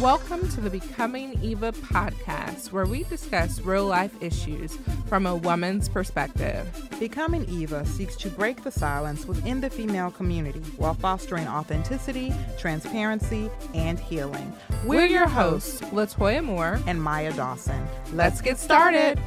[0.00, 4.76] Welcome to the Becoming Eva podcast, where we discuss real life issues
[5.08, 6.68] from a woman's perspective.
[7.00, 13.50] Becoming Eva seeks to break the silence within the female community while fostering authenticity, transparency,
[13.72, 14.52] and healing.
[14.84, 17.88] We're your hosts, Latoya Moore and Maya Dawson.
[18.12, 19.18] Let's get started.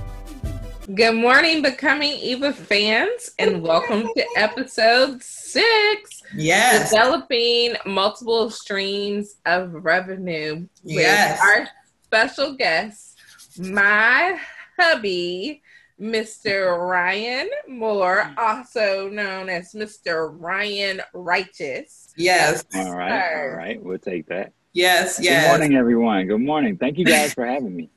[0.94, 6.19] Good morning, Becoming Eva fans, and welcome to episode six.
[6.40, 6.92] Yes.
[6.92, 11.40] Developing multiple streams of revenue Yes.
[11.40, 11.68] with our
[12.06, 13.20] special guest,
[13.60, 14.40] my
[14.80, 15.62] hubby,
[16.00, 16.78] Mr.
[16.90, 20.34] Ryan Moore, also known as Mr.
[20.40, 22.14] Ryan Righteous.
[22.16, 22.64] Yes.
[22.74, 23.42] All right.
[23.42, 23.84] All right.
[23.84, 24.54] we'll take that.
[24.72, 25.18] Yes.
[25.18, 25.18] Yes.
[25.18, 25.48] Good Yes.
[25.50, 26.26] morning, everyone.
[26.28, 26.78] Good morning.
[26.78, 27.90] Thank you guys for having me.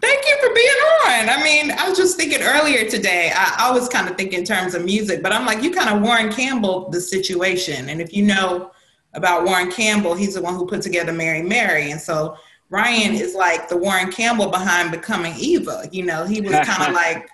[0.00, 0.68] Thank you for being
[1.06, 1.28] on.
[1.28, 4.74] I mean, I was just thinking earlier today, I, was kind of thinking in terms
[4.74, 7.88] of music, but I'm like, you kind of Warren Campbell the situation.
[7.88, 8.70] And if you know
[9.14, 11.90] about Warren Campbell, he's the one who put together Mary Mary.
[11.90, 12.36] And so
[12.70, 15.88] Ryan is like the Warren Campbell behind becoming Eva.
[15.90, 17.28] You know, he was kind of like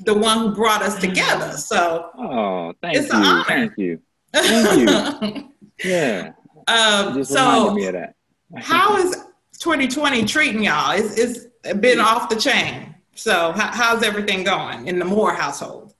[0.00, 1.52] the one who brought us together.
[1.52, 3.44] So Oh, thank It's you, an honor.
[3.46, 4.00] thank you.
[4.34, 5.46] Thank
[5.84, 6.32] Yeah,
[6.66, 8.14] um, just so reminded me of that.
[8.56, 9.14] how is
[9.60, 10.90] 2020 treating y'all?
[10.92, 12.94] Is it's been off the chain.
[13.14, 15.94] So how, how's everything going in the Moore household?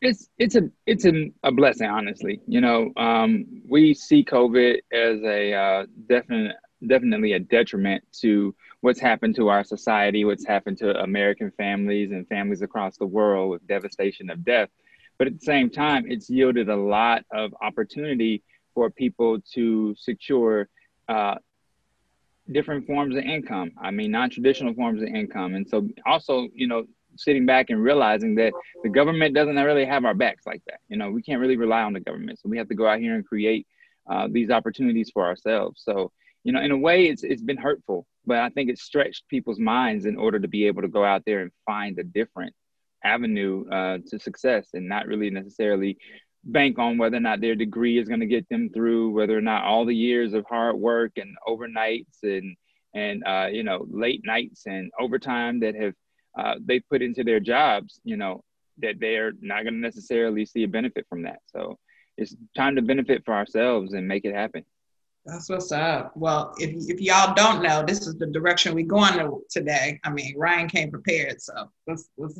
[0.00, 2.40] it's it's a it's a, a blessing, honestly.
[2.46, 9.00] You know, um, we see COVID as a uh, definite definitely a detriment to what's
[9.00, 13.66] happened to our society, what's happened to American families and families across the world with
[13.66, 14.68] devastation of death.
[15.18, 18.42] But at the same time, it's yielded a lot of opportunity
[18.74, 20.68] for people to secure
[21.08, 21.36] uh,
[22.50, 23.72] different forms of income.
[23.80, 26.84] I mean, non-traditional forms of income, and so also, you know,
[27.16, 28.52] sitting back and realizing that
[28.82, 30.80] the government doesn't really have our backs like that.
[30.88, 33.00] You know, we can't really rely on the government, so we have to go out
[33.00, 33.66] here and create
[34.08, 35.82] uh, these opportunities for ourselves.
[35.84, 36.12] So,
[36.44, 39.58] you know, in a way, it's it's been hurtful, but I think it stretched people's
[39.58, 42.54] minds in order to be able to go out there and find a different
[43.02, 45.98] avenue uh, to success, and not really necessarily
[46.46, 49.42] bank on whether or not their degree is going to get them through, whether or
[49.42, 52.56] not all the years of hard work and overnights and
[52.94, 55.94] and uh, you know late nights and overtime that have
[56.38, 58.42] uh, they put into their jobs, you know,
[58.78, 61.38] that they're not going to necessarily see a benefit from that.
[61.46, 61.78] So
[62.18, 64.64] it's time to benefit for ourselves and make it happen.
[65.24, 66.16] That's what's up.
[66.16, 69.98] Well, if, if y'all don't know, this is the direction we're going to today.
[70.04, 72.38] I mean, Ryan came prepared, so let's let's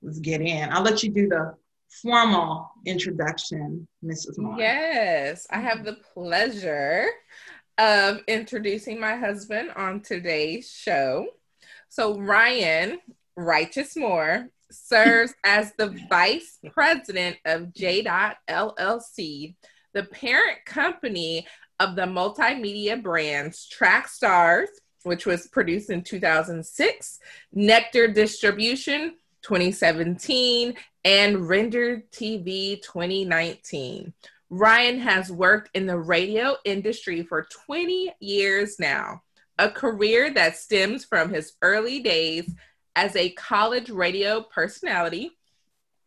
[0.00, 0.70] let's get in.
[0.70, 1.54] I'll let you do the
[1.88, 4.38] formal introduction, Mrs.
[4.38, 4.56] Moore.
[4.58, 7.06] Yes, I have the pleasure
[7.78, 11.26] of introducing my husband on today's show.
[11.88, 12.98] So, Ryan
[13.36, 19.54] Righteous Moore serves as the vice president of JDOT LLC,
[19.94, 21.46] the parent company
[21.78, 24.70] of the multimedia brands Track Stars,
[25.02, 27.18] which was produced in 2006,
[27.52, 30.74] Nectar Distribution 2017,
[31.06, 34.12] and Render TV 2019.
[34.50, 39.22] Ryan has worked in the radio industry for 20 years now,
[39.56, 42.52] a career that stems from his early days
[42.96, 45.30] as a college radio personality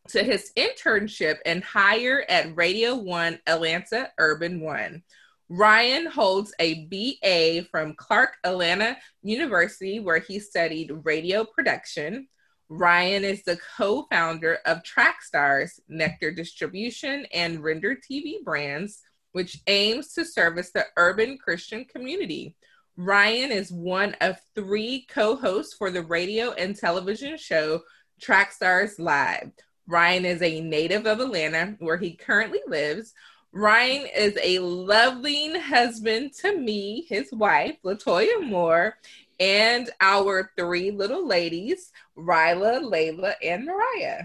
[0.09, 5.01] to his internship and hire at Radio One Atlanta Urban One.
[5.47, 12.27] Ryan holds a BA from Clark Atlanta University, where he studied radio production.
[12.69, 20.13] Ryan is the co founder of Trackstars, Nectar Distribution, and Render TV brands, which aims
[20.13, 22.55] to service the urban Christian community.
[22.95, 27.81] Ryan is one of three co hosts for the radio and television show
[28.21, 29.51] Trackstars Live.
[29.87, 33.13] Ryan is a native of Atlanta, where he currently lives.
[33.51, 38.95] Ryan is a loving husband to me, his wife, Latoya Moore,
[39.39, 44.23] and our three little ladies, Ryla, Layla, and Mariah.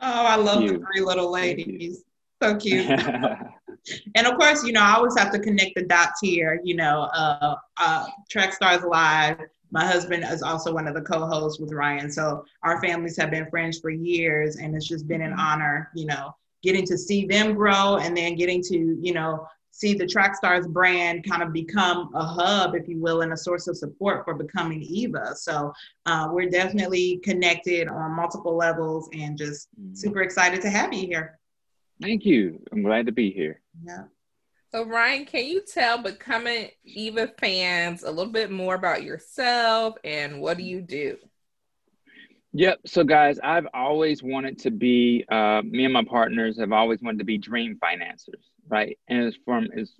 [0.00, 2.02] Oh, I love the three little ladies.
[2.42, 2.88] So cute.
[4.14, 6.60] and of course, you know, I always have to connect the dots here.
[6.64, 9.38] You know, uh, uh, Track Stars Live.
[9.70, 12.10] My husband is also one of the co-hosts with Ryan.
[12.10, 16.04] So our families have been friends for years, and it's just been an honor, you
[16.04, 20.36] know, getting to see them grow and then getting to, you know, see the Track
[20.36, 24.24] Stars brand kind of become a hub, if you will, and a source of support
[24.24, 25.34] for becoming Eva.
[25.34, 25.72] So
[26.06, 31.38] uh, we're definitely connected on multiple levels, and just super excited to have you here.
[32.00, 32.62] Thank you.
[32.70, 33.60] I'm glad to be here.
[33.84, 34.04] Yeah.
[34.72, 40.40] So, Ryan, can you tell becoming Eva fans a little bit more about yourself and
[40.40, 41.18] what do you do?
[42.54, 42.80] Yep.
[42.86, 45.24] So, guys, I've always wanted to be.
[45.30, 48.98] Uh, me and my partners have always wanted to be dream financiers, right?
[49.06, 49.92] And it's from as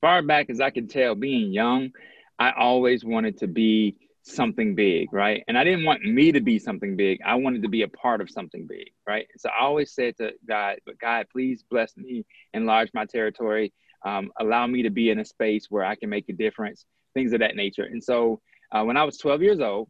[0.00, 1.92] far back as I can tell, being young,
[2.38, 5.44] I always wanted to be something big, right?
[5.46, 7.20] And I didn't want me to be something big.
[7.24, 9.26] I wanted to be a part of something big, right?
[9.38, 13.72] So I always said to God, but God, please bless me, enlarge my territory,
[14.04, 16.84] um, allow me to be in a space where I can make a difference,
[17.14, 17.84] things of that nature.
[17.84, 18.40] And so
[18.72, 19.88] uh, when I was 12 years old,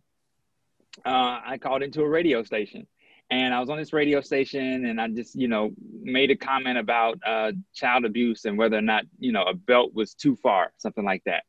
[1.07, 2.87] uh, I called into a radio station.
[3.33, 5.71] And I was on this radio station, and I just, you know,
[6.03, 9.95] made a comment about uh, child abuse and whether or not, you know, a belt
[9.95, 11.45] was too far, something like that.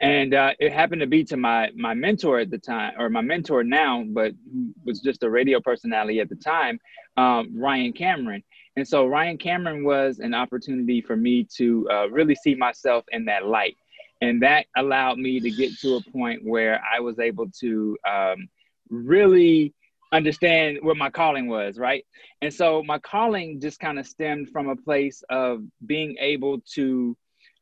[0.00, 3.20] And uh, it happened to be to my my mentor at the time or my
[3.20, 4.32] mentor now but
[4.86, 6.78] was just a radio personality at the time
[7.16, 8.42] um, ryan cameron.
[8.76, 13.26] And so ryan cameron was an opportunity for me to uh, really see myself in
[13.26, 13.76] that light.
[14.22, 18.48] And that allowed me to get to a point where i was able to um,
[18.88, 19.74] really
[20.12, 22.04] understand what my calling was right
[22.40, 27.16] and so my calling just kind of stemmed from a place of being able to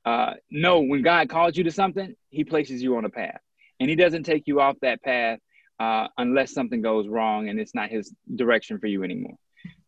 [0.06, 3.40] uh, know when God calls you to something, He places you on a path,
[3.80, 5.40] and He doesn't take you off that path
[5.80, 9.34] uh, unless something goes wrong and it's not His direction for you anymore.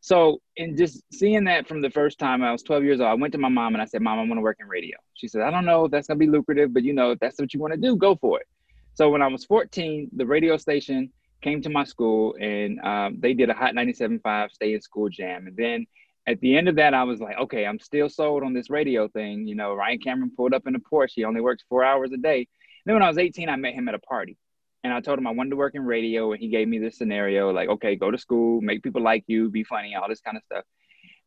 [0.00, 3.08] So, in just seeing that from the first time, I was 12 years old.
[3.08, 4.96] I went to my mom and I said, "Mom, I want to work in radio."
[5.14, 7.38] She said, "I don't know if that's gonna be lucrative, but you know, if that's
[7.38, 8.46] what you want to do, go for it."
[8.94, 13.34] So, when I was 14, the radio station came to my school and um, they
[13.34, 15.86] did a Hot 97.5 Stay in School Jam, and then
[16.28, 19.08] at the end of that, I was like, okay, I'm still sold on this radio
[19.08, 19.48] thing.
[19.48, 21.12] You know, Ryan Cameron pulled up in the Porsche.
[21.14, 22.40] He only works four hours a day.
[22.40, 22.46] And
[22.84, 24.36] then when I was 18, I met him at a party.
[24.84, 26.32] And I told him I wanted to work in radio.
[26.32, 29.48] And he gave me this scenario like, okay, go to school, make people like you,
[29.48, 30.64] be funny, all this kind of stuff,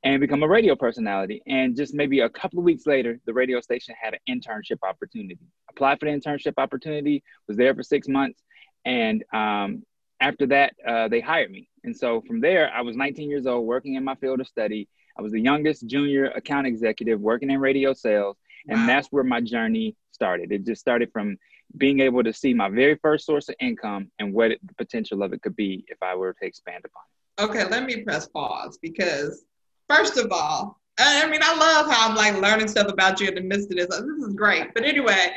[0.04, 1.42] and become a radio personality.
[1.48, 5.40] And just maybe a couple of weeks later, the radio station had an internship opportunity.
[5.72, 8.44] Applied for the internship opportunity, was there for six months.
[8.86, 9.82] And um,
[10.22, 11.68] after that, uh, they hired me.
[11.84, 14.88] And so from there, I was 19 years old, working in my field of study.
[15.18, 18.38] I was the youngest junior account executive working in radio sales.
[18.70, 18.88] And wow.
[18.88, 20.52] that's where my journey started.
[20.52, 21.38] It just started from
[21.78, 25.24] being able to see my very first source of income and what it, the potential
[25.24, 27.44] of it could be if I were to expand upon it.
[27.44, 29.46] Okay, let me press pause because,
[29.90, 33.36] first of all, I mean, I love how I'm like learning stuff about you in
[33.36, 33.88] the midst of this.
[33.88, 34.74] This is great.
[34.76, 35.32] But anyway,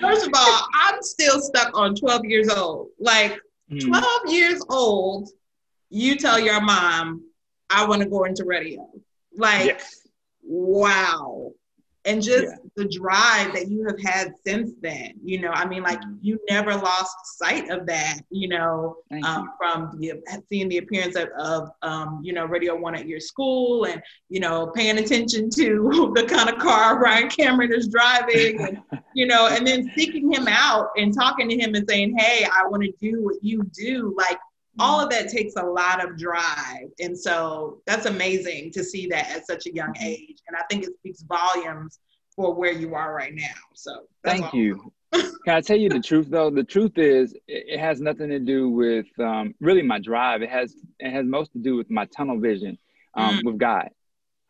[0.00, 2.88] first of all, I'm still stuck on 12 years old.
[2.98, 3.38] Like,
[3.70, 3.80] mm.
[3.80, 5.28] 12 years old,
[5.90, 7.24] you tell your mom,
[7.70, 8.88] I want to go into radio.
[9.36, 10.06] Like, yes.
[10.42, 11.52] wow.
[12.04, 12.56] And just yeah.
[12.76, 16.16] the drive that you have had since then, you know, I mean, like mm.
[16.22, 20.14] you never lost sight of that, you know, um, from the,
[20.48, 24.40] seeing the appearance of, of um, you know, Radio One at your school and, you
[24.40, 28.82] know, paying attention to the kind of car Ryan Cameron is driving, and,
[29.14, 32.66] you know, and then seeking him out and talking to him and saying, hey, I
[32.68, 34.14] want to do what you do.
[34.16, 34.38] Like,
[34.78, 36.88] all of that takes a lot of drive.
[37.00, 40.04] And so that's amazing to see that at such a young mm-hmm.
[40.04, 40.38] age.
[40.46, 41.98] And I think it speaks volumes
[42.36, 43.54] for where you are right now.
[43.74, 44.58] So thank awesome.
[44.58, 44.92] you.
[45.12, 46.50] Can I tell you the truth though?
[46.50, 50.42] The truth is it has nothing to do with um, really my drive.
[50.42, 52.78] It has it has most to do with my tunnel vision
[53.14, 53.44] um, mm.
[53.44, 53.88] with God.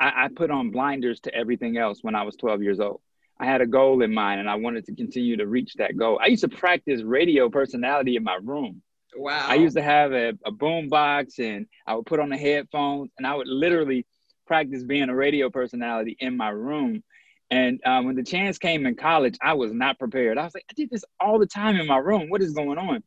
[0.00, 3.00] I, I put on blinders to everything else when I was 12 years old.
[3.40, 6.19] I had a goal in mind and I wanted to continue to reach that goal.
[6.22, 8.82] I used to practice radio personality in my room.
[9.16, 9.46] Wow.
[9.49, 13.10] I used to have a, a boom box and I would put on the headphones
[13.17, 14.06] and I would literally
[14.46, 17.03] practice being a radio personality in my room.
[17.50, 20.36] And um, when the chance came in college, I was not prepared.
[20.36, 22.29] I was like, I did this all the time in my room.
[22.29, 23.03] What is going on?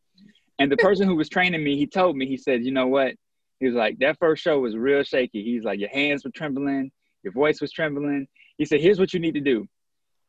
[0.57, 3.15] And the person who was training me, he told me, he said, you know what?
[3.59, 5.43] He was like, that first show was real shaky.
[5.43, 6.91] He's like, your hands were trembling,
[7.23, 8.27] your voice was trembling.
[8.57, 9.67] He said, here's what you need to do.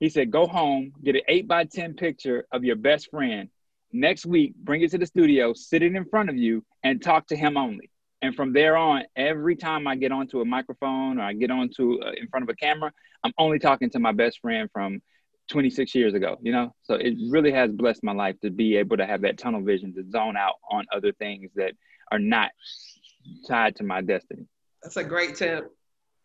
[0.00, 3.48] He said, go home, get an eight by 10 picture of your best friend
[3.92, 7.26] next week, bring it to the studio, sit it in front of you, and talk
[7.28, 7.90] to him only.
[8.22, 12.00] And from there on, every time I get onto a microphone or I get onto
[12.02, 12.92] uh, in front of a camera,
[13.24, 15.02] I'm only talking to my best friend from
[15.50, 16.38] 26 years ago.
[16.40, 19.38] You know, so it really has blessed my life to be able to have that
[19.38, 21.72] tunnel vision to zone out on other things that
[22.12, 22.50] are not
[23.48, 24.46] tied to my destiny.
[24.82, 25.70] That's a great tip.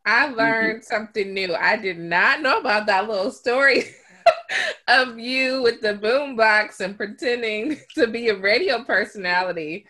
[0.06, 1.54] I learned something new.
[1.54, 3.84] I did not know about that little story.
[4.88, 9.86] of you with the boombox and pretending to be a radio personality.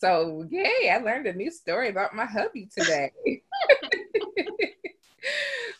[0.00, 3.10] So, yay, I learned a new story about my hubby today.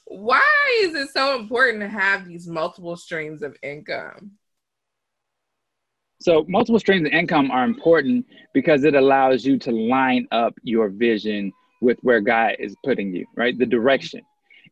[0.05, 4.33] Why is it so important to have these multiple streams of income?
[6.21, 10.89] So, multiple streams of income are important because it allows you to line up your
[10.89, 13.57] vision with where God is putting you, right?
[13.57, 14.23] The direction.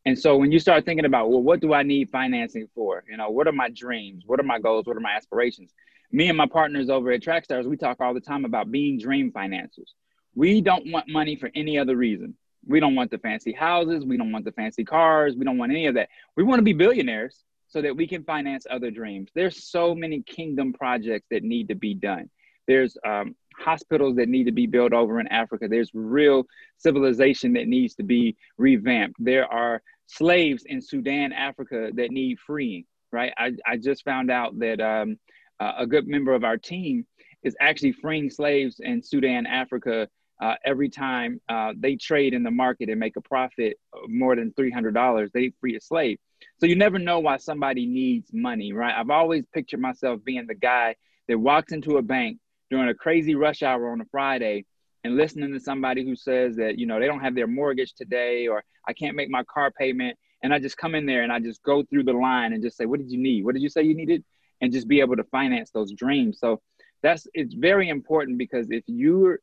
[0.06, 3.04] And so when you start thinking about, well, what do I need financing for?
[3.10, 4.22] You know, what are my dreams?
[4.24, 4.86] What are my goals?
[4.86, 5.74] What are my aspirations?
[6.12, 9.32] Me and my partners over at Trackstars, we talk all the time about being dream
[9.32, 9.94] financiers.
[10.34, 12.36] We don't want money for any other reason.
[12.66, 14.04] We don't want the fancy houses.
[14.04, 15.34] We don't want the fancy cars.
[15.36, 16.08] We don't want any of that.
[16.36, 19.30] We want to be billionaires, so that we can finance other dreams.
[19.34, 22.30] There's so many kingdom projects that need to be done.
[22.66, 25.68] There's um, hospitals that need to be built over in Africa.
[25.68, 26.46] There's real
[26.78, 29.16] civilization that needs to be revamped.
[29.18, 33.32] There are slaves in Sudan, Africa that need freeing, right?
[33.36, 35.18] I, I just found out that um,
[35.60, 37.06] uh, a good member of our team
[37.42, 40.08] is actually freeing slaves in Sudan, Africa.
[40.40, 44.36] Uh, every time uh, they trade in the market and make a profit of more
[44.36, 46.18] than $300, they free a slave.
[46.60, 48.94] So you never know why somebody needs money, right?
[48.94, 50.96] I've always pictured myself being the guy
[51.28, 52.38] that walks into a bank
[52.70, 54.66] during a crazy rush hour on a Friday
[55.06, 58.48] and listening to somebody who says that, you know, they don't have their mortgage today
[58.48, 60.18] or I can't make my car payment.
[60.42, 62.76] And I just come in there and I just go through the line and just
[62.76, 63.44] say, what did you need?
[63.44, 64.24] What did you say you needed?
[64.60, 66.38] And just be able to finance those dreams.
[66.40, 66.60] So
[67.02, 69.38] that's, it's very important because if you're,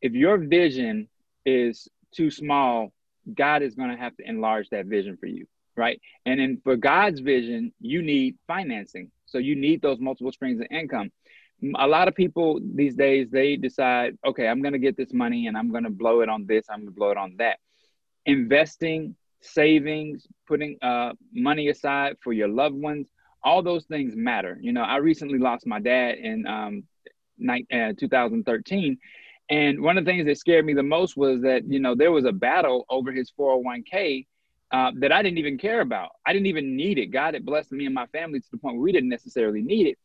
[0.00, 1.08] if your vision
[1.44, 2.92] is too small,
[3.34, 5.46] God is going to have to enlarge that vision for you.
[5.76, 6.00] Right.
[6.24, 9.10] And then for God's vision, you need financing.
[9.26, 11.10] So you need those multiple streams of income
[11.78, 15.46] a lot of people these days they decide okay i'm going to get this money
[15.46, 17.58] and i'm going to blow it on this i'm going to blow it on that.
[18.24, 23.08] Investing savings putting uh, money aside for your loved ones
[23.44, 24.58] all those things matter.
[24.60, 26.84] You know i recently lost my dad in um,
[27.48, 28.98] uh, 2013
[29.50, 32.12] and one of the things that scared me the most was that you know there
[32.12, 34.26] was a battle over his 401k
[34.70, 36.10] uh, that i didn't even care about.
[36.24, 37.06] I didn't even need it.
[37.06, 39.86] God had blessed me and my family to the point where we didn't necessarily need
[39.88, 39.98] it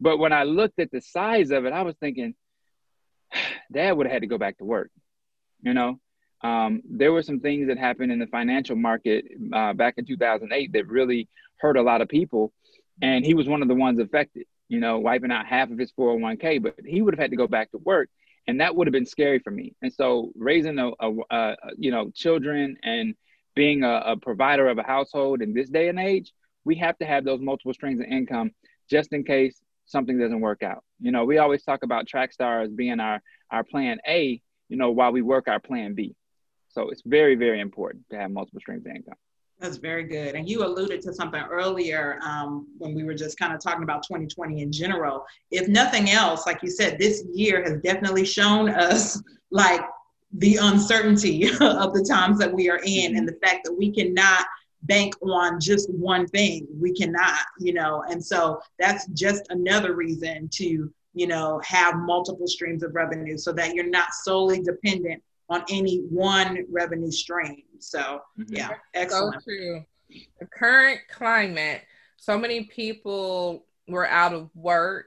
[0.00, 2.34] but when I looked at the size of it, I was thinking,
[3.72, 4.90] Dad would have had to go back to work.
[5.62, 5.98] You know,
[6.42, 10.72] um, there were some things that happened in the financial market uh, back in 2008
[10.72, 12.52] that really hurt a lot of people,
[13.00, 14.46] and he was one of the ones affected.
[14.68, 17.46] You know, wiping out half of his 401k, but he would have had to go
[17.46, 18.08] back to work,
[18.46, 19.74] and that would have been scary for me.
[19.82, 23.14] And so, raising a, a, a you know children and
[23.54, 26.32] being a, a provider of a household in this day and age,
[26.64, 28.50] we have to have those multiple streams of income
[28.90, 30.82] just in case something doesn't work out.
[31.00, 34.90] You know, we always talk about Trackstar as being our our plan A, you know,
[34.90, 36.14] while we work our plan B.
[36.68, 39.14] So it's very, very important to have multiple streams of income.
[39.60, 40.34] That's very good.
[40.34, 44.02] And you alluded to something earlier um, when we were just kind of talking about
[44.02, 45.24] 2020 in general.
[45.52, 49.22] If nothing else, like you said, this year has definitely shown us
[49.52, 49.80] like
[50.32, 54.44] the uncertainty of the times that we are in and the fact that we cannot
[54.84, 56.66] bank on just one thing.
[56.78, 62.46] We cannot, you know, and so that's just another reason to, you know, have multiple
[62.46, 67.62] streams of revenue so that you're not solely dependent on any one revenue stream.
[67.78, 68.54] So, mm-hmm.
[68.54, 69.42] yeah, excellent.
[69.42, 69.84] So true.
[70.40, 71.82] The current climate,
[72.16, 75.06] so many people were out of work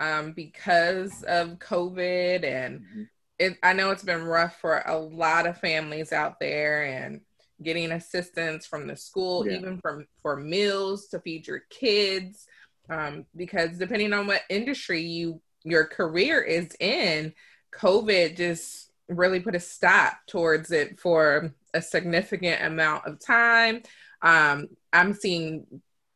[0.00, 3.02] um, because of COVID, and mm-hmm.
[3.38, 7.20] it, I know it's been rough for a lot of families out there, and
[7.62, 9.58] getting assistance from the school, yeah.
[9.58, 12.46] even from for meals to feed your kids.
[12.88, 17.32] Um, because depending on what industry you your career is in,
[17.78, 23.82] COVID just really put a stop towards it for a significant amount of time.
[24.22, 25.66] Um, I'm seeing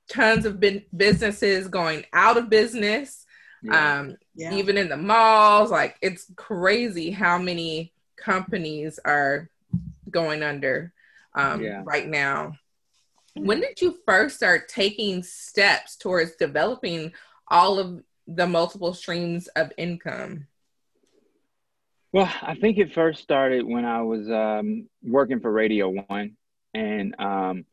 [0.09, 0.63] tons of
[0.97, 3.25] businesses going out of business.
[3.63, 4.01] Yeah.
[4.01, 4.55] Um, yeah.
[4.55, 9.51] even in the malls, like it's crazy how many companies are
[10.11, 10.93] going under
[11.39, 11.83] um, yeah.
[11.87, 12.53] right now.
[13.35, 17.13] When did you first start taking steps towards developing
[17.47, 20.49] all of the multiple streams of income?
[22.13, 26.37] Well, I think it first started when I was um, working for Radio One,
[26.75, 27.65] and um,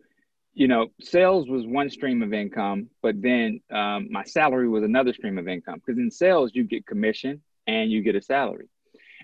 [0.54, 5.14] you know, sales was one stream of income, but then um, my salary was another
[5.14, 5.82] stream of income.
[5.86, 8.70] Because in sales, you get commission and you get a salary.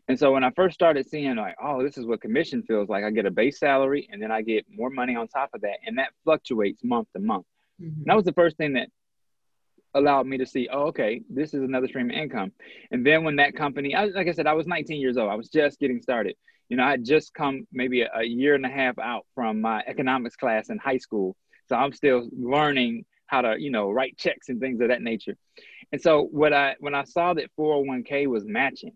[0.07, 3.03] And so when I first started seeing like, oh, this is what commission feels like,
[3.03, 5.77] I get a base salary and then I get more money on top of that,
[5.85, 7.45] and that fluctuates month to month.
[7.81, 8.03] Mm-hmm.
[8.05, 8.89] that was the first thing that
[9.93, 12.51] allowed me to see, oh, okay, this is another stream of income.
[12.91, 15.35] And then when that company, I, like I said, I was 19 years old, I
[15.35, 16.35] was just getting started.
[16.69, 19.61] You know, I had just come maybe a, a year and a half out from
[19.61, 21.35] my economics class in high school,
[21.67, 25.35] so I'm still learning how to, you know, write checks and things of that nature.
[25.91, 28.93] And so what I when I saw that 401k was matching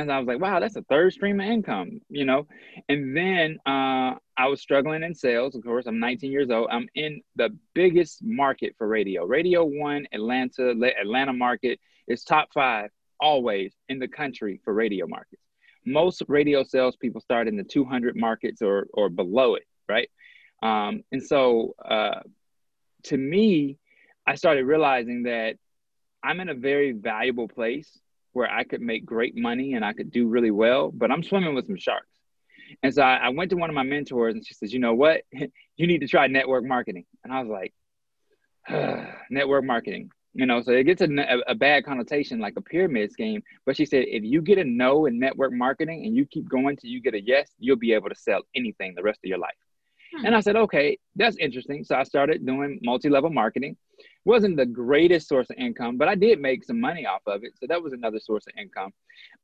[0.00, 2.46] and I was like, wow, that's a third stream of income, you know?
[2.88, 5.54] And then uh, I was struggling in sales.
[5.54, 6.68] Of course, I'm 19 years old.
[6.70, 9.24] I'm in the biggest market for radio.
[9.24, 15.42] Radio One, Atlanta, Atlanta market is top five always in the country for radio markets.
[15.86, 20.10] Most radio salespeople start in the 200 markets or, or below it, right?
[20.62, 22.20] Um, and so uh,
[23.04, 23.78] to me,
[24.26, 25.56] I started realizing that
[26.22, 28.00] I'm in a very valuable place
[28.34, 31.54] where I could make great money and I could do really well, but I'm swimming
[31.54, 32.08] with some sharks.
[32.82, 34.94] And so I, I went to one of my mentors and she says, you know
[34.94, 35.22] what?
[35.76, 37.06] you need to try network marketing.
[37.22, 37.72] And I was like,
[39.30, 40.10] network marketing.
[40.36, 41.08] You know, so it gets a,
[41.46, 43.40] a bad connotation like a pyramid scheme.
[43.64, 46.76] But she said, if you get a no in network marketing and you keep going
[46.76, 49.38] till you get a yes, you'll be able to sell anything the rest of your
[49.38, 49.54] life.
[50.16, 50.26] Hmm.
[50.26, 51.84] And I said, okay, that's interesting.
[51.84, 53.76] So I started doing multi-level marketing.
[54.24, 57.52] Wasn't the greatest source of income, but I did make some money off of it.
[57.58, 58.92] So that was another source of income.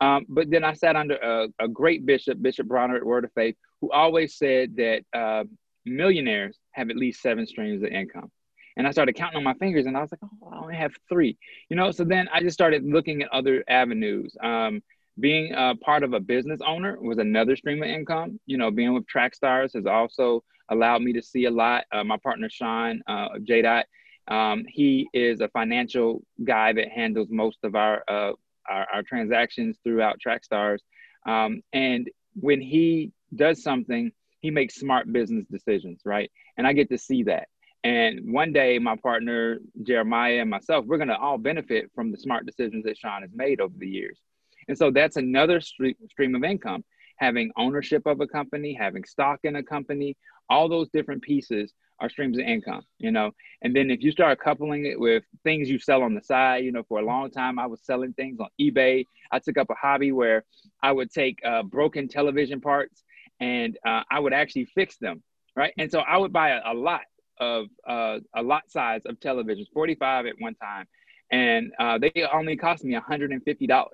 [0.01, 3.33] Um, but then I sat under a, a, great bishop, Bishop Bronner at Word of
[3.35, 5.45] Faith, who always said that uh,
[5.85, 8.31] millionaires have at least seven streams of income.
[8.77, 10.93] And I started counting on my fingers and I was like, oh, I only have
[11.09, 11.37] three,
[11.69, 11.91] you know?
[11.91, 14.35] So then I just started looking at other avenues.
[14.43, 14.83] Um,
[15.19, 18.41] being a part of a business owner was another stream of income.
[18.47, 21.85] You know, being with Track Stars has also allowed me to see a lot.
[21.93, 23.85] Uh, my partner, Sean uh, JDOT,
[24.31, 28.33] um, he is a financial guy that handles most of our, uh,
[28.69, 30.79] our, our, transactions throughout Trackstars.
[31.27, 36.31] Um, and when he does something, he makes smart business decisions, right?
[36.57, 37.49] And I get to see that.
[37.83, 42.19] And one day, my partner Jeremiah and myself, we're going to all benefit from the
[42.19, 44.19] smart decisions that Sean has made over the years.
[44.69, 46.85] And so that's another stream of income.
[47.17, 50.17] Having ownership of a company, having stock in a company,
[50.49, 53.33] all those different pieces are streams of income, you know.
[53.62, 56.73] And then if you start coupling it with things you sell on the side, you
[56.73, 59.04] know, for a long time I was selling things on eBay.
[59.30, 60.45] I took up a hobby where
[60.83, 63.04] I would take uh, broken television parts
[63.38, 65.23] and uh, I would actually fix them,
[65.57, 65.73] right?
[65.78, 67.02] And so I would buy a, a lot
[67.38, 70.87] of uh, a lot size of televisions, 45 at one time,
[71.33, 73.85] and uh, they only cost me $150.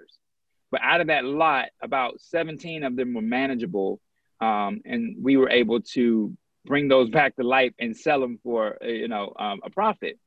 [0.73, 4.01] But out of that lot, about 17 of them were manageable,
[4.41, 6.37] um, and we were able to
[6.67, 10.19] bring those back to life and sell them for uh, you know um, a profit.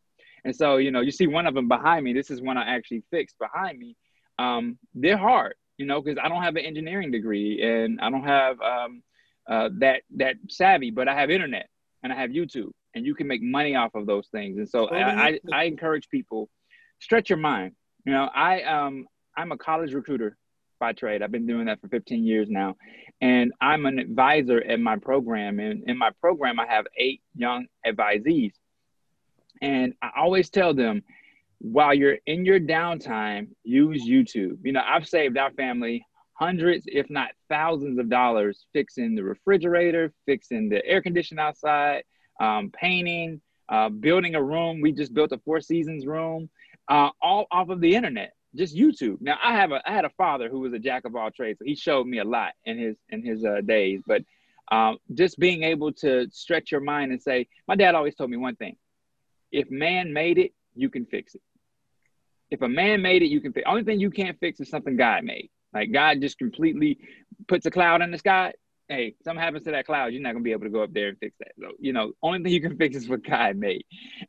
[0.46, 2.14] And so you know you see one of them behind me.
[2.14, 3.96] This is one I actually fixed behind me.
[4.38, 8.24] Um, they're hard, you know, because I don't have an engineering degree and I don't
[8.24, 9.04] have um,
[9.50, 11.68] uh, that that savvy, but I have internet
[12.04, 14.58] and I have YouTube, and you can make money off of those things.
[14.58, 16.50] And so I, I, I encourage people
[17.00, 17.74] stretch your mind.
[18.06, 19.06] You know, I um
[19.38, 20.38] I'm a college recruiter
[20.80, 21.22] by trade.
[21.22, 22.76] I've been doing that for 15 years now,
[23.22, 25.60] and I'm an advisor at my program.
[25.60, 28.54] And in my program, I have eight young advisees,
[29.62, 31.04] and I always tell them,
[31.60, 34.60] while you're in your downtime, use YouTube.
[34.64, 40.14] You know, I've saved our family hundreds, if not thousands of dollars fixing the refrigerator,
[40.26, 42.04] fixing the air conditioner outside,
[42.40, 44.80] um, painting, uh, building a room.
[44.80, 46.50] We just built a Four Seasons room,
[46.88, 49.18] uh, all off of the internet, just YouTube.
[49.22, 51.60] Now I have a I had a father who was a jack of all trades,
[51.60, 54.02] so he showed me a lot in his in his uh, days.
[54.06, 54.24] But
[54.72, 58.38] um, just being able to stretch your mind and say, my dad always told me
[58.38, 58.76] one thing:
[59.52, 61.42] if man made it, you can fix it.
[62.52, 63.66] If a man made it, you can fix.
[63.68, 65.50] Only thing you can't fix is something God made.
[65.74, 66.98] Like God just completely
[67.48, 68.54] puts a cloud in the sky.
[68.88, 71.10] Hey, something happens to that cloud, you're not gonna be able to go up there
[71.10, 71.52] and fix that.
[71.60, 73.86] So, you know, only thing you can fix is what God made.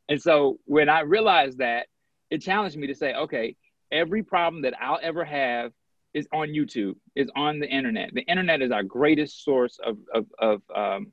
[0.07, 1.87] And so when I realized that,
[2.29, 3.55] it challenged me to say, okay,
[3.91, 5.71] every problem that I'll ever have
[6.13, 8.13] is on YouTube, is on the internet.
[8.13, 11.11] The internet is our greatest source of of, of um,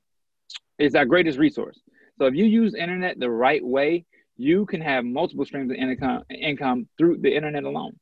[0.79, 1.81] is our greatest resource.
[2.19, 4.05] So if you use internet the right way,
[4.37, 7.99] you can have multiple streams of income income through the internet alone.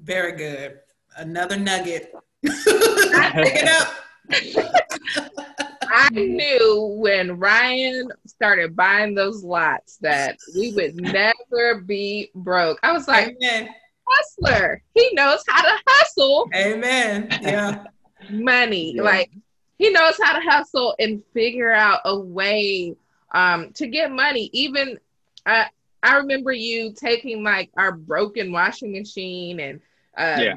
[0.00, 0.78] Very good
[1.16, 2.12] another nugget.
[2.44, 5.48] Pick it up.
[5.90, 12.78] I knew when Ryan started buying those lots that we would never be broke.
[12.82, 13.68] I was like, Amen.
[14.06, 14.82] hustler.
[14.94, 16.48] He knows how to hustle.
[16.54, 17.28] Amen.
[17.42, 17.84] Yeah.
[18.30, 18.94] Money.
[18.96, 19.02] Yeah.
[19.02, 19.30] Like
[19.78, 22.96] he knows how to hustle and figure out a way
[23.32, 24.50] um, to get money.
[24.52, 24.98] Even
[25.46, 25.66] I,
[26.02, 29.80] I remember you taking like our broken washing machine and
[30.16, 30.54] uh, yeah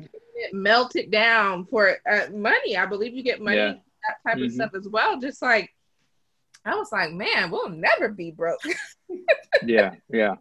[0.54, 2.78] melt it down for uh, money.
[2.78, 3.74] I believe you get money yeah.
[4.24, 4.46] That type mm-hmm.
[4.46, 5.20] of stuff as well.
[5.20, 5.70] Just like
[6.66, 8.62] I was like, man, we'll never be broke.
[9.66, 10.36] yeah, yeah,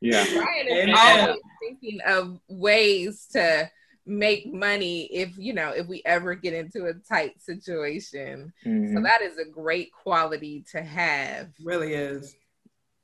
[0.00, 0.24] yeah.
[0.38, 3.70] Ryan is always thinking of ways to
[4.06, 8.52] make money if you know if we ever get into a tight situation.
[8.66, 8.96] Mm-hmm.
[8.96, 11.50] So that is a great quality to have.
[11.62, 12.34] Really is.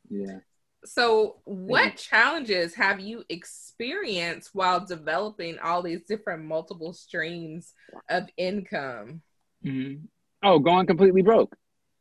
[0.09, 0.39] Yeah.
[0.87, 7.73] So, what challenges have you experienced while developing all these different multiple streams
[8.09, 9.23] of income?
[9.67, 10.05] Mm-hmm.
[10.43, 11.57] Oh, going completely broke.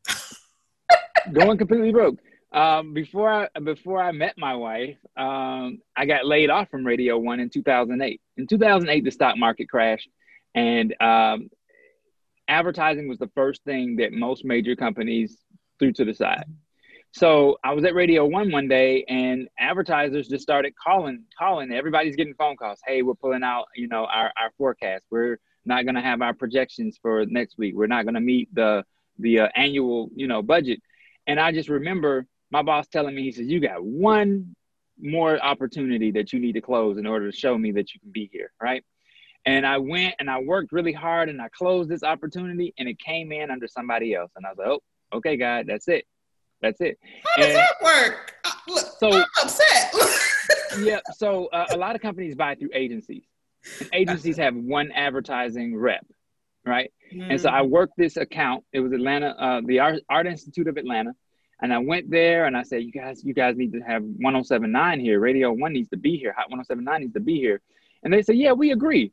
[1.34, 2.19] going completely broke.
[2.51, 7.17] Um, before I before I met my wife, um, I got laid off from Radio
[7.17, 8.21] One in 2008.
[8.38, 10.10] In 2008, the stock market crashed,
[10.54, 11.49] and um,
[12.47, 15.38] advertising was the first thing that most major companies
[15.80, 16.45] threw to the side.
[17.12, 21.71] So I was at Radio One one day, and advertisers just started calling, calling.
[21.71, 22.80] Everybody's getting phone calls.
[22.86, 25.04] Hey, we're pulling out, you know, our our forecast.
[25.10, 27.75] We're not going to have our projections for next week.
[27.75, 28.84] We're not going to meet the
[29.17, 30.82] the uh, annual, you know, budget.
[31.28, 34.56] And I just remember my boss telling me, he says, you got one
[35.01, 38.12] more opportunity that you need to close in order to show me that you can
[38.12, 38.84] be here, right?
[39.45, 42.99] And I went and I worked really hard and I closed this opportunity and it
[42.99, 44.32] came in under somebody else.
[44.36, 46.06] And I was like, oh, okay, God, that's it.
[46.62, 46.97] That's it.
[47.36, 48.36] How does that work?
[48.43, 49.93] Uh, look, so I'm upset.
[50.80, 50.99] yeah.
[51.15, 53.23] So uh, a lot of companies buy through agencies.
[53.93, 56.06] Agencies have one advertising rep,
[56.65, 56.91] right?
[57.13, 57.32] Mm.
[57.32, 58.63] And so I worked this account.
[58.73, 61.13] It was Atlanta, uh, the Art, Art Institute of Atlanta.
[61.62, 64.99] And I went there and I said, you guys, you guys need to have 1079
[64.99, 65.19] here.
[65.19, 66.34] Radio one needs to be here.
[66.34, 67.62] Hot 1079 needs to be here.
[68.04, 69.12] And they said, yeah, we agree.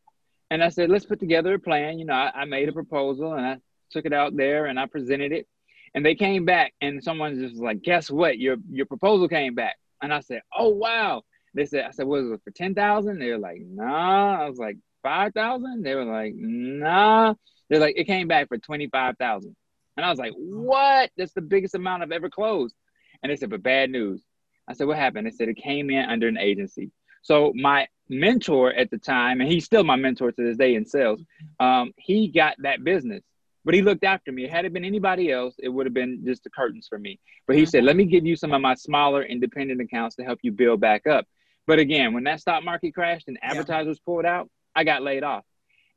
[0.50, 1.98] And I said, let's put together a plan.
[1.98, 3.58] You know, I, I made a proposal and I
[3.90, 5.46] took it out there and I presented it.
[5.94, 8.38] And they came back and someone just was like, guess what?
[8.38, 9.76] Your your proposal came back.
[10.02, 11.22] And I said, oh wow.
[11.54, 13.18] They said, I said, what was it for 10,000?
[13.18, 14.42] They were like, nah.
[14.42, 15.82] I was like, 5,000?
[15.82, 17.34] They were like, nah.
[17.68, 19.54] They're like, it came back for 25,000.
[19.96, 21.10] And I was like, what?
[21.16, 22.74] That's the biggest amount I've ever closed.
[23.22, 24.22] And they said, but bad news.
[24.68, 25.26] I said, what happened?
[25.26, 26.90] They said it came in under an agency.
[27.22, 30.84] So my mentor at the time, and he's still my mentor to this day in
[30.84, 31.22] sales,
[31.60, 33.22] um, he got that business.
[33.64, 34.48] But he looked after me.
[34.48, 37.20] Had it been anybody else, it would have been just the curtains for me.
[37.46, 40.40] But he said, let me give you some of my smaller independent accounts to help
[40.42, 41.26] you build back up.
[41.66, 44.04] But again, when that stock market crashed and advertisers yeah.
[44.04, 45.44] pulled out, I got laid off.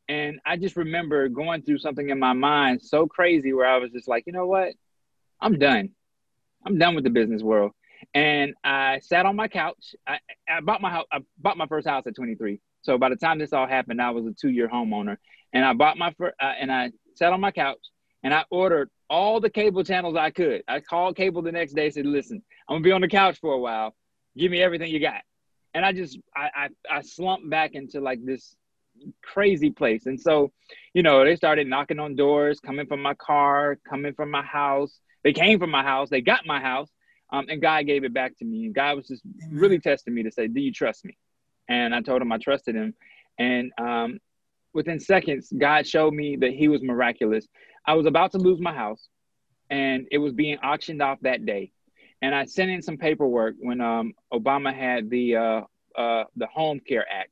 [0.08, 3.91] And I just remember going through something in my mind so crazy where I was
[3.91, 4.73] just like, you know what?
[5.41, 5.89] I'm done.
[6.65, 7.71] I'm done with the business world.
[8.13, 9.95] And I sat on my couch.
[10.06, 11.06] I, I bought my house.
[11.12, 12.60] I bought my first house at 23.
[12.84, 15.17] So by the time this all happened, I was a two-year homeowner.
[15.54, 17.80] And I bought my first, uh, and I sat on my couch
[18.23, 20.63] and I ordered all the cable channels I could.
[20.67, 23.54] I called cable the next day, said, "Listen, I'm gonna be on the couch for
[23.54, 23.95] a while.
[24.38, 25.21] Give me everything you got."
[25.76, 28.56] And I just I I, I slumped back into like this
[29.22, 30.06] crazy place.
[30.06, 30.52] And so,
[30.94, 35.00] you know, they started knocking on doors, coming from my car, coming from my house.
[35.24, 36.10] They came from my house.
[36.10, 36.90] They got my house.
[37.32, 38.66] Um, and God gave it back to me.
[38.66, 41.18] And God was just really testing me to say, Do you trust me?
[41.68, 42.94] And I told him I trusted him.
[43.38, 44.20] And um,
[44.74, 47.48] within seconds, God showed me that he was miraculous.
[47.86, 49.08] I was about to lose my house
[49.70, 51.72] and it was being auctioned off that day.
[52.26, 55.62] And I sent in some paperwork when um, Obama had the uh,
[55.96, 57.30] uh, the Home Care Act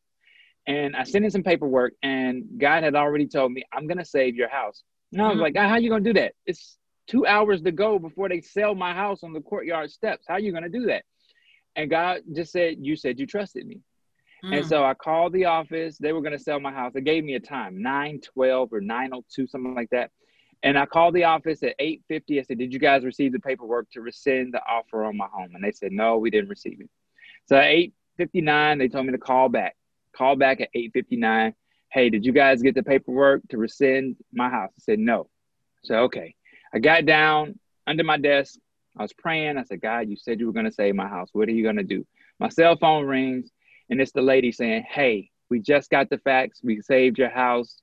[0.65, 4.05] and I sent in some paperwork, and God had already told me, I'm going to
[4.05, 4.83] save your house.
[5.11, 5.41] And I was mm-hmm.
[5.41, 6.33] like, God, how are you going to do that?
[6.45, 6.77] It's
[7.07, 10.25] two hours to go before they sell my house on the courtyard steps.
[10.27, 11.03] How are you going to do that?
[11.75, 13.81] And God just said, You said you trusted me.
[14.45, 14.59] Mm.
[14.59, 15.97] And so I called the office.
[15.97, 16.93] They were going to sell my house.
[16.93, 20.11] They gave me a time, 912 or 902, something like that.
[20.63, 22.39] And I called the office at 850.
[22.39, 25.51] I said, Did you guys receive the paperwork to rescind the offer on my home?
[25.53, 26.89] And they said, No, we didn't receive it.
[27.47, 29.75] So at 859, they told me to call back.
[30.15, 31.53] Call back at 8:59.
[31.91, 34.71] Hey, did you guys get the paperwork to rescind my house?
[34.77, 35.29] I said no.
[35.83, 36.35] So okay.
[36.73, 38.57] I got down under my desk.
[38.97, 39.57] I was praying.
[39.57, 41.29] I said, God, you said you were going to save my house.
[41.33, 42.05] What are you going to do?
[42.39, 43.51] My cell phone rings,
[43.89, 46.61] and it's the lady saying, Hey, we just got the fax.
[46.63, 47.81] We saved your house.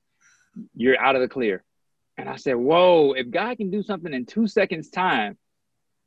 [0.75, 1.63] You're out of the clear.
[2.21, 5.37] And I said, Whoa, if God can do something in two seconds' time,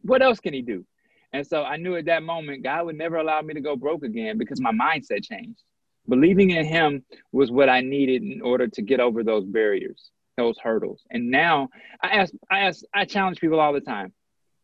[0.03, 0.87] what else can he do?
[1.33, 4.05] And so I knew at that moment, God would never allow me to go broke
[4.05, 5.61] again because my mindset changed.
[6.09, 10.57] Believing in him was what I needed in order to get over those barriers, those
[10.63, 11.03] hurdles.
[11.11, 14.13] And now I ask, I ask, I challenge people all the time.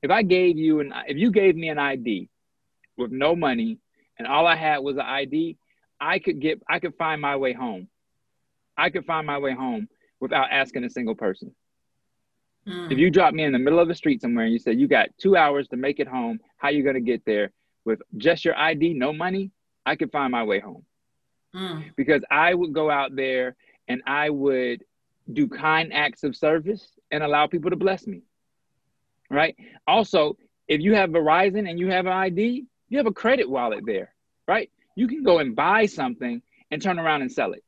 [0.02, 2.28] If I gave you an, if you gave me an ID
[2.96, 3.78] with no money
[4.20, 5.56] and all I had was an ID,
[6.00, 7.88] I could get, I could find my way home.
[8.76, 9.88] I could find my way home
[10.20, 11.54] without asking a single person.
[12.68, 12.92] Mm.
[12.92, 14.86] If you drop me in the middle of the street somewhere and you said you
[14.86, 17.52] got two hours to make it home, how you gonna get there
[17.84, 19.50] with just your ID, no money?
[19.86, 20.84] I could find my way home
[21.54, 21.84] mm.
[21.96, 23.56] because I would go out there
[23.88, 24.84] and I would
[25.32, 28.22] do kind acts of service and allow people to bless me.
[29.30, 29.56] Right.
[29.86, 30.36] Also,
[30.68, 34.12] if you have Verizon and you have an ID, you have a credit wallet there,
[34.46, 34.70] right?
[34.96, 37.64] You can go and buy something and turn around and sell it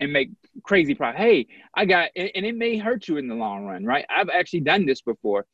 [0.00, 0.30] and make
[0.62, 1.20] crazy profit.
[1.20, 4.04] Hey, I got, and it may hurt you in the long run, right?
[4.08, 5.46] I've actually done this before.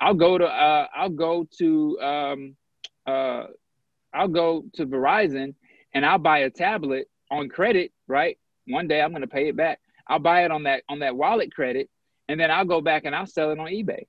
[0.00, 2.56] I'll go to, uh, I'll go to, um,
[3.06, 3.44] uh,
[4.12, 5.54] I'll go to Verizon
[5.92, 8.38] and I'll buy a tablet on credit, right?
[8.66, 9.80] One day I'm going to pay it back.
[10.06, 11.88] I'll buy it on that on that wallet credit,
[12.28, 14.06] and then I'll go back and I'll sell it on eBay,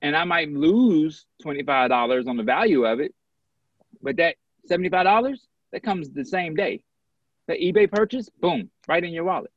[0.00, 3.14] and I might lose twenty five dollars on the value of it,
[4.00, 6.82] but that seventy five dollars that comes the same day.
[7.48, 9.50] The eBay purchase, boom, right in your wallet.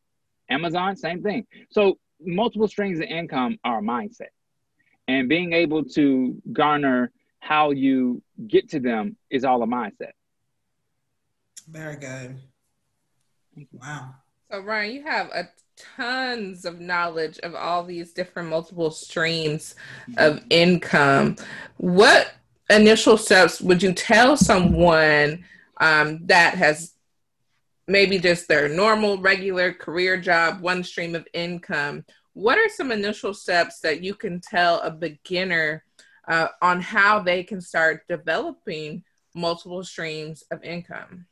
[0.49, 1.45] Amazon, same thing.
[1.69, 4.31] So multiple streams of income are a mindset,
[5.07, 10.11] and being able to garner how you get to them is all a mindset.
[11.67, 12.39] Very good.
[13.73, 14.15] Wow.
[14.49, 15.49] So Ryan, you have a
[15.95, 19.75] tons of knowledge of all these different multiple streams
[20.17, 21.35] of income.
[21.77, 22.33] What
[22.69, 25.43] initial steps would you tell someone
[25.79, 26.93] um, that has
[27.91, 32.05] maybe just their normal, regular career job, one stream of income?
[32.33, 35.83] What are some initial steps that you can tell a beginner
[36.27, 39.03] uh, on how they can start developing
[39.35, 41.25] multiple streams of income?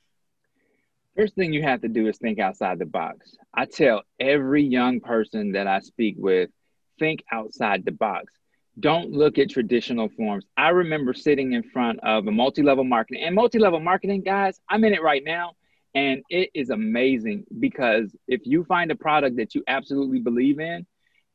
[1.15, 3.36] First thing you have to do is think outside the box.
[3.54, 6.50] I tell every young person that I speak with,
[6.98, 8.34] think outside the box.
[8.80, 10.45] Don't look at traditional forms.
[10.56, 14.60] I remember sitting in front of a multi level marketing and multi level marketing, guys,
[14.69, 15.54] I'm in it right now.
[15.95, 20.86] And it is amazing because if you find a product that you absolutely believe in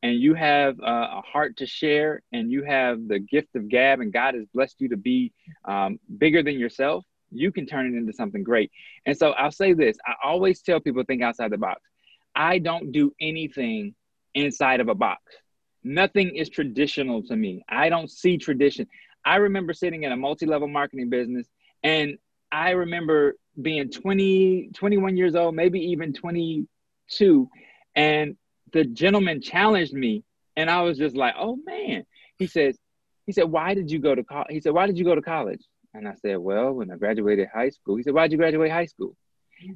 [0.03, 4.13] and you have a heart to share and you have the gift of gab and
[4.13, 5.33] God has blessed you to be
[5.65, 8.71] um, bigger than yourself, you can turn it into something great.
[9.07, 11.81] And so I'll say this I always tell people think outside the box.
[12.37, 13.95] I don't do anything
[14.35, 15.21] inside of a box.
[15.83, 17.65] Nothing is traditional to me.
[17.69, 18.87] I don't see tradition.
[19.25, 21.47] I remember sitting in a multi level marketing business
[21.83, 22.19] and
[22.53, 27.49] I remember being 20, 21 years old, maybe even 22.
[27.95, 28.37] And
[28.73, 30.25] the gentleman challenged me.
[30.57, 32.05] And I was just like, oh man.
[32.37, 32.77] He says,
[33.27, 34.49] he said, why did you go to college?
[34.51, 35.63] He said, why did you go to college?
[35.95, 37.97] And I said, well, when I graduated high school.
[37.97, 39.17] He said, why'd you graduate high school?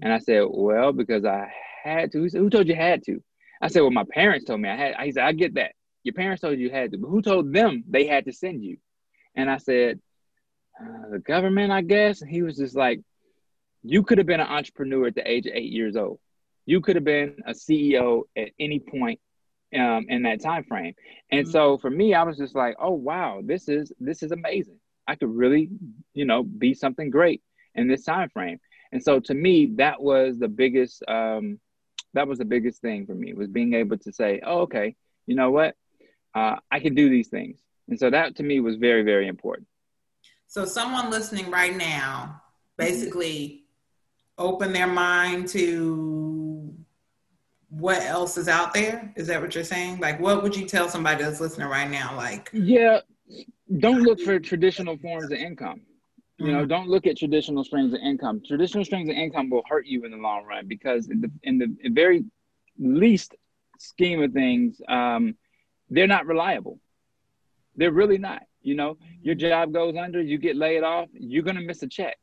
[0.02, 1.52] And I said, well, because I
[1.84, 2.22] had to.
[2.22, 3.22] He said, who told you had to?
[3.62, 4.96] I said, well, my parents told me I had.
[5.00, 5.72] He said, I get that.
[6.02, 8.62] Your parents told you you had to, but who told them they had to send
[8.64, 8.78] you?
[9.34, 10.00] And I said,
[10.80, 12.22] uh, the government, I guess.
[12.22, 13.00] And he was just like,
[13.88, 16.20] you could have been an entrepreneur at the age of eight years old.
[16.66, 19.18] You could have been a CEO at any point
[19.74, 20.94] um, in that time frame.
[21.31, 21.53] And mm-hmm.
[21.53, 24.79] so for me, I was just like, oh wow, this is this is amazing.
[25.07, 25.70] I could really,
[26.12, 27.40] you know, be something great
[27.74, 28.59] in this time frame.
[28.92, 31.59] And so to me, that was the biggest um,
[32.12, 34.96] that was the biggest thing for me was being able to say, oh, okay,
[35.27, 35.77] you know what,
[36.35, 37.59] uh, I can do these things.
[37.88, 39.66] And so that to me was very, very important.
[40.46, 42.42] So someone listening right now,
[42.77, 43.64] basically
[44.38, 46.74] open their mind to
[47.70, 49.12] what else is out there.
[49.16, 50.01] Is that what you're saying?
[50.01, 52.16] Like, what would you tell somebody that's listening right now?
[52.16, 53.01] Like, yeah,
[53.79, 55.83] don't look for traditional forms of income.
[56.40, 56.68] You know, mm-hmm.
[56.68, 58.40] don't look at traditional streams of income.
[58.46, 61.59] Traditional streams of income will hurt you in the long run because in the, in
[61.59, 62.24] the very
[62.79, 63.35] least
[63.81, 65.35] scheme of things, um,
[65.90, 66.79] they're not reliable.
[67.74, 68.42] They're really not.
[68.62, 72.16] You know, your job goes under, you get laid off, you're gonna miss a check.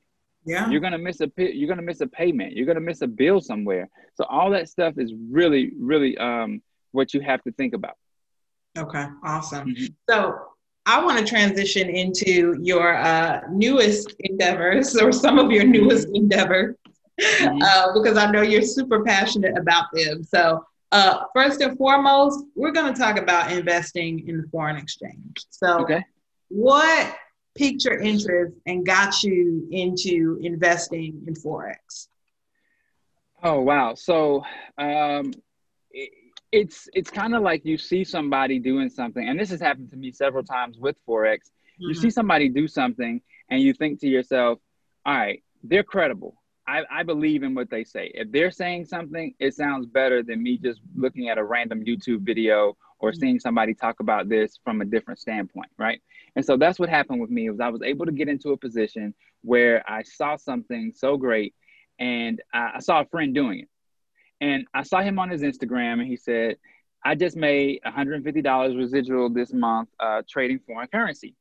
[0.46, 0.70] Yeah.
[0.70, 2.54] You're gonna miss a you're gonna miss a payment.
[2.54, 3.90] You're gonna miss a bill somewhere.
[4.16, 7.96] So all that stuff is really, really um, what you have to think about.
[8.78, 9.70] Okay, awesome.
[9.70, 9.86] Mm-hmm.
[10.10, 10.40] So
[10.86, 16.76] I want to transition into your uh, newest endeavors or some of your newest endeavors
[17.20, 17.62] mm-hmm.
[17.62, 20.24] uh, because I know you're super passionate about them.
[20.24, 25.46] So, uh, first and foremost, we're going to talk about investing in foreign exchange.
[25.50, 26.06] So, okay.
[26.50, 27.16] what
[27.56, 32.08] piqued your interest and got you into investing in Forex?
[33.44, 33.94] Oh, wow.
[33.96, 34.44] So,
[34.78, 35.32] um,
[36.52, 39.98] it's it's kind of like you see somebody doing something, and this has happened to
[39.98, 41.38] me several times with forex.
[41.38, 41.90] Mm-hmm.
[41.90, 44.60] You see somebody do something, and you think to yourself,
[45.06, 46.42] "All right, they're credible.
[46.68, 48.12] I, I believe in what they say.
[48.16, 52.22] If they're saying something, it sounds better than me just looking at a random YouTube
[52.22, 53.20] video or mm-hmm.
[53.20, 56.02] seeing somebody talk about this from a different standpoint, right?
[56.36, 58.58] And so that's what happened with me was I was able to get into a
[58.58, 61.54] position where I saw something so great,
[62.00, 63.70] and I, I saw a friend doing it.
[64.42, 66.58] And I saw him on his Instagram and he said,
[67.04, 71.36] I just made $150 residual this month uh, trading foreign currency.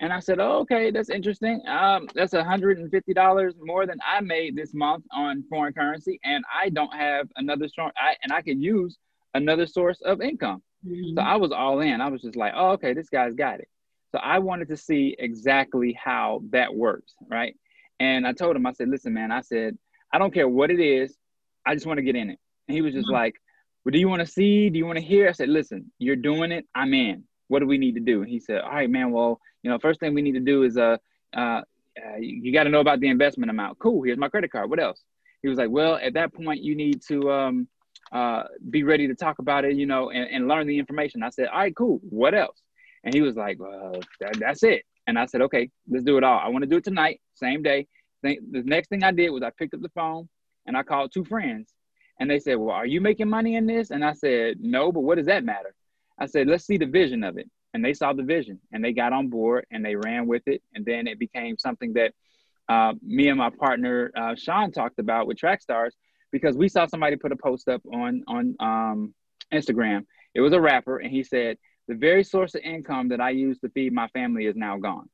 [0.00, 1.60] And I said, oh, okay, that's interesting.
[1.68, 6.18] Um, that's $150 more than I made this month on foreign currency.
[6.24, 8.96] And I don't have another strong, I, and I can use
[9.34, 10.62] another source of income.
[10.86, 11.16] Mm-hmm.
[11.16, 12.00] So I was all in.
[12.00, 13.68] I was just like, oh, okay, this guy's got it.
[14.12, 17.54] So I wanted to see exactly how that works, right?
[18.00, 19.78] And I told him, I said, listen, man, I said,
[20.12, 21.16] I don't care what it is.
[21.64, 22.38] I just want to get in it.
[22.66, 23.14] And he was just mm-hmm.
[23.14, 23.34] like,
[23.84, 24.68] well, do you want to see?
[24.70, 25.28] Do you want to hear?
[25.28, 26.66] I said, listen, you're doing it.
[26.74, 27.24] I'm in.
[27.48, 28.22] What do we need to do?
[28.22, 29.10] And he said, all right, man.
[29.10, 30.96] Well, you know, first thing we need to do is, uh,
[31.36, 33.78] uh, uh you got to know about the investment amount.
[33.78, 34.02] Cool.
[34.02, 34.70] Here's my credit card.
[34.70, 35.02] What else?
[35.42, 37.68] He was like, well, at that point, you need to um,
[38.12, 41.22] uh, be ready to talk about it, you know, and, and learn the information.
[41.22, 42.00] I said, all right, cool.
[42.02, 42.60] What else?
[43.04, 44.82] And he was like, well, that, that's it.
[45.06, 46.38] And I said, okay, let's do it all.
[46.38, 47.86] I want to do it tonight, same day.
[48.22, 50.28] The next thing I did was I picked up the phone
[50.66, 51.72] and I called two friends
[52.20, 53.90] and they said, Well, are you making money in this?
[53.90, 55.74] And I said, No, but what does that matter?
[56.18, 57.50] I said, Let's see the vision of it.
[57.72, 60.62] And they saw the vision and they got on board and they ran with it.
[60.74, 62.12] And then it became something that
[62.68, 65.96] uh, me and my partner, uh, Sean, talked about with Track Stars
[66.30, 69.14] because we saw somebody put a post up on, on um,
[69.52, 70.04] Instagram.
[70.34, 71.56] It was a rapper and he said,
[71.90, 75.08] The very source of income that I use to feed my family is now gone.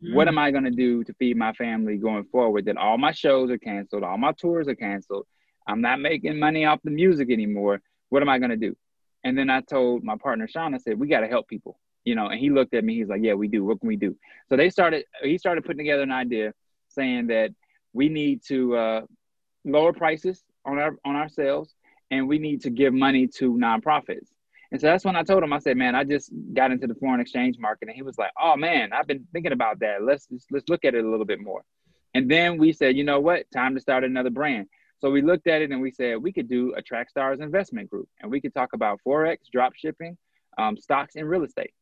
[0.00, 0.14] Mm-hmm.
[0.14, 2.66] What am I going to do to feed my family going forward?
[2.66, 5.26] That all my shows are canceled, all my tours are canceled.
[5.66, 7.82] I'm not making money off the music anymore.
[8.10, 8.76] What am I going to do?
[9.24, 12.14] And then I told my partner Sean, I said, we got to help people, you
[12.14, 12.28] know.
[12.28, 12.94] And he looked at me.
[12.98, 13.64] He's like, yeah, we do.
[13.64, 14.14] What can we do?
[14.48, 15.06] So they started.
[15.24, 16.54] He started putting together an idea,
[16.90, 17.50] saying that
[17.92, 19.00] we need to uh,
[19.64, 21.74] lower prices on our on our sales,
[22.12, 24.28] and we need to give money to nonprofits.
[24.72, 26.94] And so that's when I told him, I said, man, I just got into the
[26.94, 27.88] foreign exchange market.
[27.88, 30.02] And he was like, oh man, I've been thinking about that.
[30.02, 31.62] Let's let's look at it a little bit more.
[32.14, 33.50] And then we said, you know what?
[33.52, 34.66] Time to start another brand.
[34.98, 38.08] So we looked at it and we said we could do a Trackstars investment group
[38.20, 40.16] and we could talk about Forex, drop shipping,
[40.58, 41.72] um, stocks, and real estate.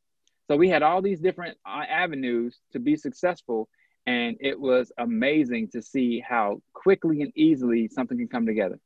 [0.46, 3.68] So we had all these different uh, avenues to be successful.
[4.06, 8.78] And it was amazing to see how quickly and easily something can come together.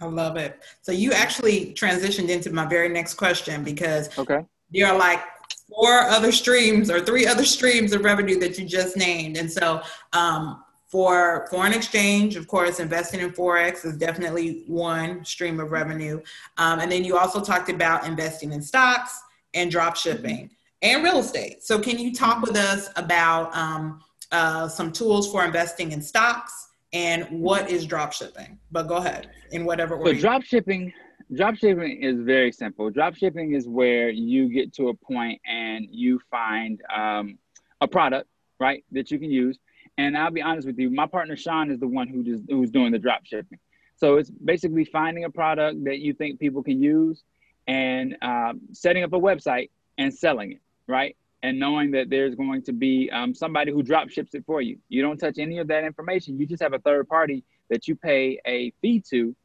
[0.00, 0.60] I love it.
[0.82, 4.44] So you actually transitioned into my very next question because okay.
[4.70, 5.20] there are like
[5.68, 9.36] four other streams or three other streams of revenue that you just named.
[9.36, 15.58] And so um, for foreign exchange, of course, investing in Forex is definitely one stream
[15.60, 16.20] of revenue.
[16.58, 19.20] Um, and then you also talked about investing in stocks
[19.54, 20.50] and drop shipping
[20.82, 21.62] and real estate.
[21.62, 26.68] So, can you talk with us about um, uh, some tools for investing in stocks
[26.94, 28.58] and what is drop shipping?
[28.70, 30.14] But go ahead in whatever order.
[30.14, 30.92] So, drop shipping.
[31.34, 32.88] Drop shipping is very simple.
[32.90, 37.38] Drop shipping is where you get to a point and you find um,
[37.80, 38.28] a product,
[38.60, 39.58] right, that you can use
[39.96, 42.70] and I'll be honest with you, my partner Sean is the one who just who's
[42.70, 43.58] doing the drop shipping.
[43.96, 47.22] So it's basically finding a product that you think people can use
[47.66, 51.16] and um, setting up a website and selling it, right?
[51.44, 54.78] And knowing that there's going to be um, somebody who drop ships it for you.
[54.88, 56.38] You don't touch any of that information.
[56.38, 59.36] You just have a third party that you pay a fee to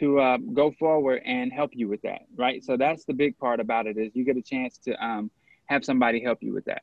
[0.00, 2.62] to uh, go forward and help you with that, right?
[2.62, 5.30] So that's the big part about it is you get a chance to um,
[5.72, 6.82] have somebody help you with that.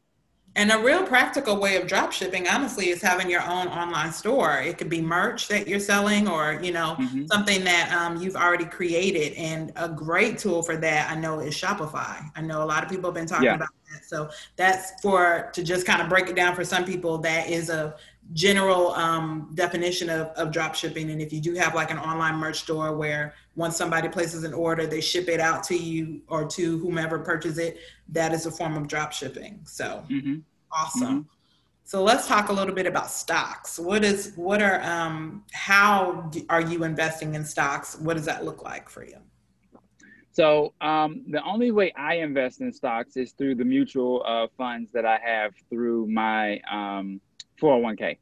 [0.55, 4.59] And a real practical way of drop shipping, honestly, is having your own online store.
[4.59, 7.25] It could be merch that you're selling or, you know, mm-hmm.
[7.25, 9.33] something that um, you've already created.
[9.33, 12.23] And a great tool for that, I know, is Shopify.
[12.35, 13.55] I know a lot of people have been talking yeah.
[13.55, 13.69] about.
[14.13, 17.69] So that's for, to just kind of break it down for some people, that is
[17.69, 17.95] a
[18.33, 21.09] general um, definition of, of drop shipping.
[21.09, 24.53] And if you do have like an online merch store where once somebody places an
[24.53, 28.51] order, they ship it out to you or to whomever purchases it, that is a
[28.51, 29.59] form of drop shipping.
[29.65, 30.37] So mm-hmm.
[30.71, 31.19] awesome.
[31.21, 31.29] Mm-hmm.
[31.85, 33.77] So let's talk a little bit about stocks.
[33.77, 37.97] What is what are um, how are you investing in stocks?
[37.99, 39.17] What does that look like for you?
[40.33, 44.91] So um, the only way I invest in stocks is through the mutual uh, funds
[44.91, 47.21] that I have through my um,
[47.61, 48.17] 401k.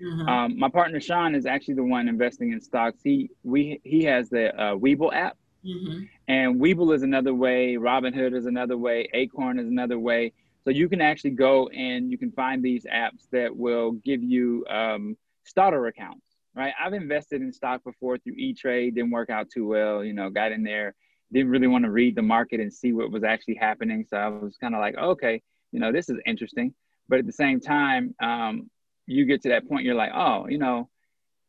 [0.00, 0.28] Mm-hmm.
[0.28, 3.00] Um, my partner Sean is actually the one investing in stocks.
[3.02, 6.04] He we he has the uh, Webull app, mm-hmm.
[6.28, 7.76] and Webull is another way.
[7.76, 9.08] Robinhood is another way.
[9.12, 10.32] Acorn is another way.
[10.64, 14.64] So you can actually go and you can find these apps that will give you
[14.68, 16.26] um, starter accounts.
[16.54, 16.74] Right?
[16.80, 18.94] I've invested in stock before through E Trade.
[18.94, 20.04] Didn't work out too well.
[20.04, 20.94] You know, got in there,
[21.32, 24.04] didn't really want to read the market and see what was actually happening.
[24.08, 26.74] So I was kind of like, okay, you know, this is interesting.
[27.08, 28.70] But at the same time, um,
[29.06, 30.88] you get to that point, you're like, oh, you know,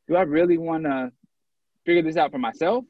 [0.08, 1.12] do I really want to
[1.86, 2.86] figure this out for myself?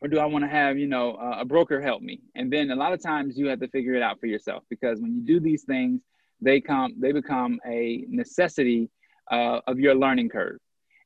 [0.00, 2.20] Or do I want to have, you know, a broker help me?
[2.36, 5.00] And then a lot of times you have to figure it out for yourself because
[5.00, 6.00] when you do these things,
[6.40, 8.90] they come, they become a necessity
[9.30, 10.58] uh, of your learning curve.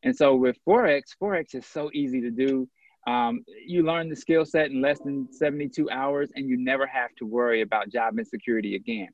[0.03, 2.69] And so with Forex, Forex is so easy to do.
[3.07, 7.15] Um, you learn the skill set in less than 72 hours and you never have
[7.17, 9.09] to worry about job insecurity again.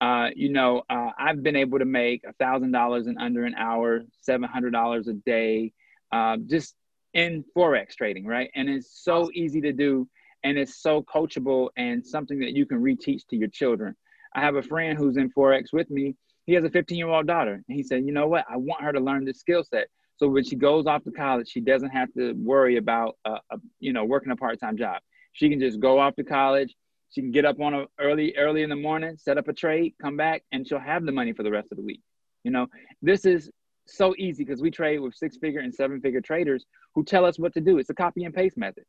[0.00, 3.54] Uh, you know, uh, I've been able to make a thousand dollars in under an
[3.54, 5.72] hour, seven hundred dollars a day,
[6.10, 6.74] uh, just
[7.12, 8.50] in forex trading, right?
[8.54, 10.08] And it's so easy to do,
[10.42, 13.94] and it's so coachable, and something that you can reteach to your children.
[14.34, 16.16] I have a friend who's in forex with me.
[16.46, 18.46] He has a 15 year old daughter, and he said, "You know what?
[18.48, 19.88] I want her to learn this skill set."
[20.20, 23.56] So when she goes off to college, she doesn't have to worry about, uh, a,
[23.78, 25.00] you know, working a part time job.
[25.32, 26.76] She can just go off to college,
[27.08, 29.94] she can get up on a early, early in the morning, set up a trade,
[30.00, 32.02] come back, and she'll have the money for the rest of the week.
[32.44, 32.66] You know,
[33.00, 33.50] this is
[33.86, 37.38] so easy because we trade with six figure and seven figure traders who tell us
[37.38, 37.78] what to do.
[37.78, 38.84] It's a copy and paste method.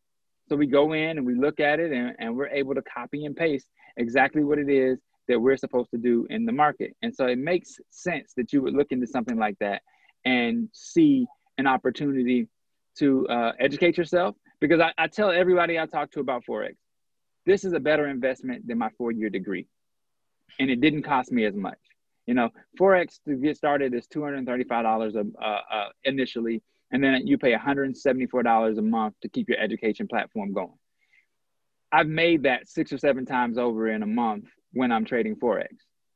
[0.50, 3.24] So we go in and we look at it and, and we're able to copy
[3.24, 6.94] and paste exactly what it is that we're supposed to do in the market.
[7.02, 9.82] And so it makes sense that you would look into something like that
[10.26, 12.48] and see an opportunity
[12.98, 14.36] to uh, educate yourself.
[14.60, 16.76] Because I, I tell everybody I talk to about Forex,
[17.46, 19.68] this is a better investment than my four year degree.
[20.60, 21.80] And it didn't cost me as much.
[22.28, 22.50] You know,
[22.80, 26.62] Forex to get started is $235 uh, uh, initially,
[26.92, 30.78] and then you pay $174 a month to keep your education platform going.
[31.92, 35.68] I've made that six or seven times over in a month when I'm trading Forex.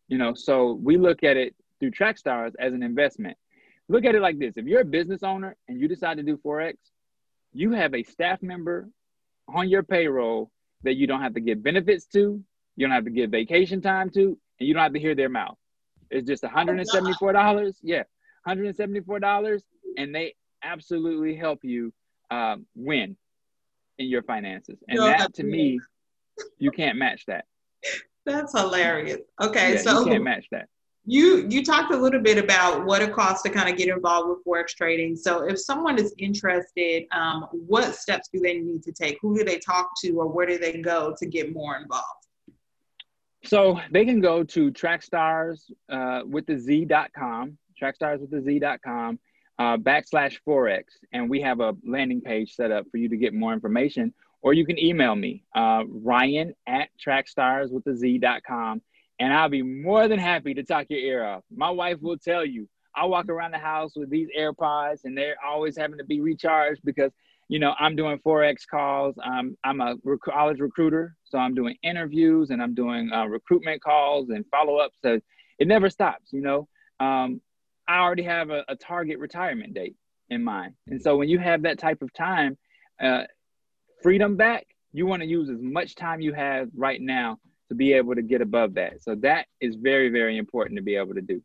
[0.08, 3.38] You know, so we look at it through Trackstars as an investment.
[3.88, 6.38] Look at it like this: if you're a business owner and you decide to do
[6.38, 6.75] forex,
[7.53, 8.89] you have a staff member
[9.47, 10.51] on your payroll
[10.83, 12.43] that you don't have to give benefits to,
[12.75, 15.29] you don't have to give vacation time to, and you don't have to hear their
[15.29, 15.57] mouth.
[16.09, 17.73] It's just $174.
[17.81, 18.03] Yeah,
[18.47, 19.61] $174,
[19.97, 21.93] and they absolutely help you
[22.31, 23.15] um, win
[23.97, 24.77] in your finances.
[24.88, 25.79] And that to me,
[26.59, 27.45] you can't match that.
[28.25, 29.19] That's hilarious.
[29.41, 30.67] Okay, yeah, so you can't match that.
[31.08, 34.30] You you talked a little bit about what it costs to kind of get involved
[34.30, 35.16] with forex trading.
[35.16, 39.20] So if someone is interested, um, what steps do they need to take?
[39.22, 42.26] Who do they talk to, or where do they go to get more involved?
[43.43, 49.20] So they can go to trackstars uh, with the z.com, trackstars with the z.com,
[49.60, 50.84] uh, backslash forex,
[51.14, 54.14] and we have a landing page set up for you to get more information.
[54.41, 58.82] Or you can email me, uh, Ryan at trackstars with the z.com,
[59.20, 61.43] and I'll be more than happy to talk your ear off.
[61.53, 65.36] My wife will tell you, I walk around the house with these AirPods, and they're
[65.45, 67.11] always having to be recharged because
[67.47, 69.16] you know, I'm doing Forex calls.
[69.24, 73.84] Um, I'm a rec- college recruiter, so I'm doing interviews and I'm doing uh, recruitment
[73.84, 74.97] calls and follow ups.
[75.03, 75.20] So
[75.59, 76.68] it never stops, you know.
[76.99, 77.41] Um,
[77.88, 79.95] I already have a, a, target retirement date
[80.30, 80.74] in mind.
[80.88, 82.57] And so when you have that type of time,
[82.99, 83.24] uh,
[84.01, 87.38] freedom back, you want to use as much time you have right now
[87.70, 89.01] to be able to get above that.
[89.01, 91.41] So that is very, very important to be able to do.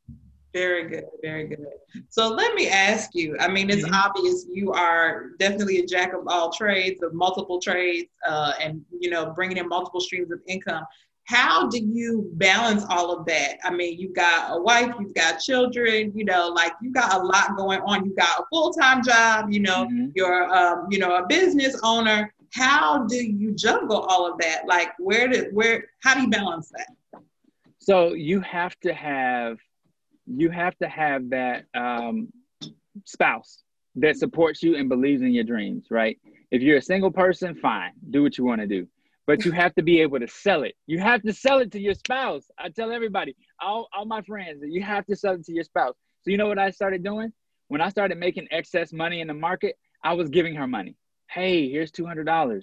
[0.53, 1.65] Very good, very good.
[2.09, 3.37] So let me ask you.
[3.39, 3.95] I mean, it's mm-hmm.
[3.95, 9.11] obvious you are definitely a jack of all trades, of multiple trades, uh, and you
[9.11, 10.85] know, bringing in multiple streams of income.
[11.25, 13.59] How do you balance all of that?
[13.63, 17.23] I mean, you've got a wife, you've got children, you know, like you got a
[17.23, 18.05] lot going on.
[18.05, 20.07] You got a full time job, you know, mm-hmm.
[20.17, 22.35] you're, um, you know, a business owner.
[22.53, 24.67] How do you juggle all of that?
[24.67, 25.89] Like, where did where?
[26.03, 27.23] How do you balance that?
[27.79, 29.59] So you have to have
[30.27, 32.29] you have to have that um,
[33.05, 33.63] spouse
[33.97, 36.19] that supports you and believes in your dreams, right?
[36.51, 38.87] If you're a single person, fine, do what you want to do.
[39.27, 40.75] But you have to be able to sell it.
[40.87, 42.51] You have to sell it to your spouse.
[42.59, 45.63] I tell everybody, all, all my friends, that you have to sell it to your
[45.63, 45.95] spouse.
[46.23, 47.33] So you know what I started doing?
[47.69, 50.97] When I started making excess money in the market, I was giving her money.
[51.33, 52.61] Hey, here's $200.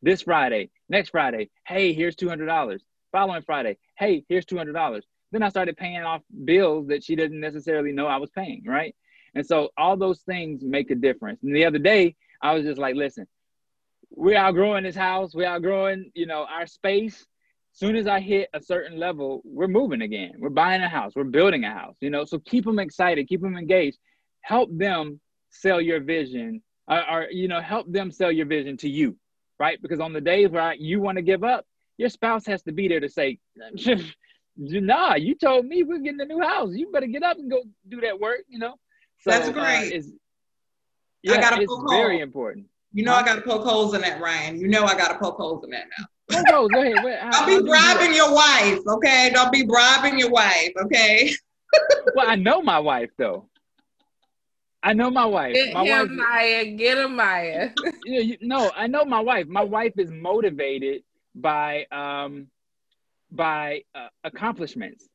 [0.00, 2.78] This Friday, next Friday, hey, here's $200.
[3.10, 5.00] Following Friday, hey, here's $200.
[5.32, 8.94] Then I started paying off bills that she didn't necessarily know I was paying, right?
[9.34, 11.42] And so all those things make a difference.
[11.42, 13.26] And the other day, I was just like, listen,
[14.10, 17.26] we're outgrowing this house, we're outgrowing, you know, our space.
[17.72, 20.34] Soon as I hit a certain level, we're moving again.
[20.38, 22.24] We're buying a house, we're building a house, you know.
[22.24, 23.98] So keep them excited, keep them engaged,
[24.42, 25.18] help them
[25.50, 29.16] sell your vision, or, or you know, help them sell your vision to you,
[29.58, 29.80] right?
[29.80, 31.66] Because on the days where you want to give up,
[31.96, 33.38] your spouse has to be there to say,
[34.56, 36.70] nah, you told me we're getting a new house.
[36.72, 38.74] You better get up and go do that work, you know?
[39.20, 39.92] So, That's uh, great.
[39.94, 40.02] Uh,
[41.22, 42.22] yeah, I gotta it's poke very hole.
[42.22, 42.66] important.
[42.92, 43.14] You know?
[43.14, 44.60] I gotta poke holes in that, Ryan.
[44.60, 46.04] You know I gotta poke holes in that now.
[46.30, 47.02] Poke holes, go ahead.
[47.02, 49.30] Wait, how, Don't be bribing do your wife, okay?
[49.32, 51.32] Don't be bribing your wife, okay?
[52.14, 53.48] well, I know my wife though.
[54.84, 55.54] I know my wife.
[55.54, 56.64] Get my him, wife, Maya.
[56.66, 57.70] Get him, Maya.
[58.04, 59.46] you, you, no, I know my wife.
[59.48, 61.02] My wife is motivated
[61.34, 62.48] by um
[63.32, 65.08] by uh, accomplishments,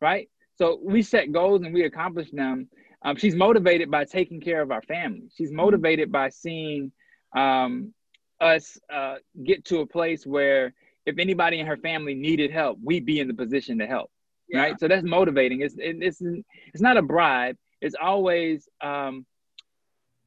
[0.00, 0.28] right?
[0.56, 2.68] So we set goals and we accomplish them.
[3.04, 5.24] Um, she's motivated by taking care of our family.
[5.36, 5.56] She's mm-hmm.
[5.56, 6.92] motivated by seeing
[7.36, 7.92] um,
[8.40, 10.72] us uh, get to a place where
[11.04, 14.10] if anybody in her family needed help, we'd be in the position to help,
[14.48, 14.60] yeah.
[14.60, 14.80] right?
[14.80, 15.60] So that's motivating.
[15.60, 17.56] It's it, it's it's not a bribe.
[17.80, 19.26] It's always, um,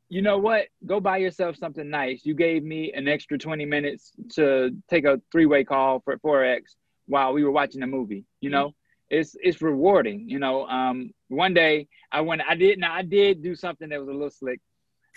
[0.08, 0.66] you know what?
[0.86, 2.26] Go buy yourself something nice.
[2.26, 6.76] You gave me an extra twenty minutes to take a three way call for forex
[7.06, 8.26] while we were watching a movie.
[8.42, 9.18] You know, mm-hmm.
[9.18, 10.30] it's it's rewarding.
[10.30, 14.00] You know, um, one day I went, I did now I did do something that
[14.00, 14.62] was a little slick.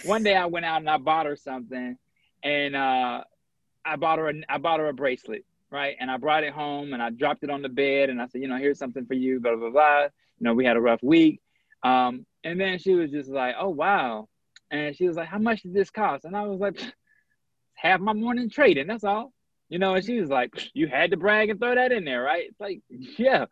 [0.05, 1.97] One day I went out and I bought her something,
[2.43, 3.25] and uh,
[3.85, 5.97] I bought her a, I bought her a bracelet, right?
[6.01, 8.41] And I brought it home and I dropped it on the bed and I said,
[8.43, 10.03] you know, here's something for you, blah blah blah.
[10.03, 11.41] You know, we had a rough week,
[11.83, 14.29] um, and then she was just like, oh wow,
[14.71, 16.25] and she was like, how much did this cost?
[16.25, 16.81] And I was like,
[17.75, 18.87] half my morning trading.
[18.87, 19.33] That's all.
[19.69, 22.23] You know, and she was like, you had to brag and throw that in there,
[22.23, 22.45] right?
[22.49, 22.81] It's like,
[23.19, 23.47] yeah,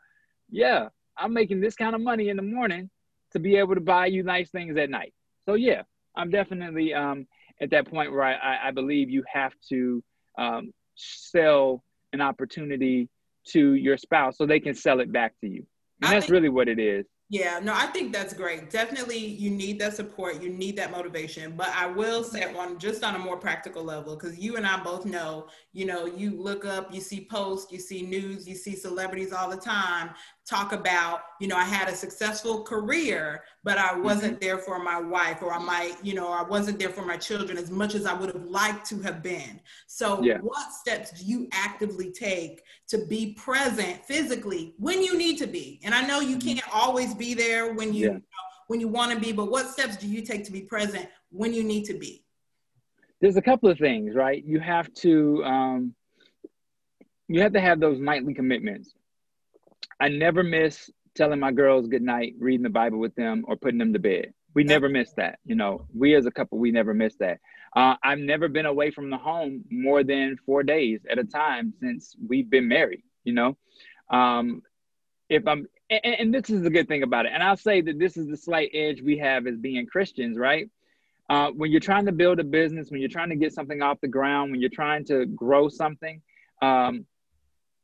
[0.50, 2.90] yeah, I'm making this kind of money in the morning
[3.32, 5.14] to be able to buy you nice things at night.
[5.46, 5.82] So yeah,
[6.14, 7.26] I'm definitely um,
[7.60, 10.02] at that point where I, I believe you have to
[10.38, 13.08] um, sell an opportunity
[13.48, 15.66] to your spouse so they can sell it back to you.
[16.02, 17.06] And that's think, really what it is.
[17.32, 18.70] Yeah, no, I think that's great.
[18.70, 21.54] Definitely, you need that support, you need that motivation.
[21.56, 24.82] But I will say on just on a more practical level, because you and I
[24.82, 28.74] both know, you know, you look up, you see posts, you see news, you see
[28.74, 30.10] celebrities all the time
[30.48, 34.44] talk about, you know, I had a successful career, but I wasn't mm-hmm.
[34.44, 37.56] there for my wife, or I might, you know, I wasn't there for my children
[37.56, 39.60] as much as I would have liked to have been.
[39.86, 40.38] So, yeah.
[40.38, 45.80] what steps do you actively take to be present physically when you need to be?
[45.84, 46.48] And I know you mm-hmm.
[46.48, 48.18] can't always be there when you, yeah.
[48.66, 51.52] when you want to be, but what steps do you take to be present when
[51.52, 52.24] you need to be?
[53.20, 54.42] There's a couple of things, right?
[54.44, 55.94] You have to um,
[57.28, 58.92] you have to have those nightly commitments.
[60.00, 63.78] I never miss telling my girls good night, reading the Bible with them, or putting
[63.78, 64.32] them to bed.
[64.54, 65.38] We never miss that.
[65.44, 67.38] You know, we as a couple, we never miss that.
[67.76, 71.72] Uh, I've never been away from the home more than four days at a time
[71.80, 73.02] since we've been married.
[73.22, 73.56] You know,
[74.10, 74.62] um,
[75.28, 77.98] if I'm, and, and this is the good thing about it, and I'll say that
[77.98, 80.68] this is the slight edge we have as being Christians, right?
[81.28, 84.00] Uh, when you're trying to build a business, when you're trying to get something off
[84.00, 86.20] the ground, when you're trying to grow something,
[86.60, 87.06] um,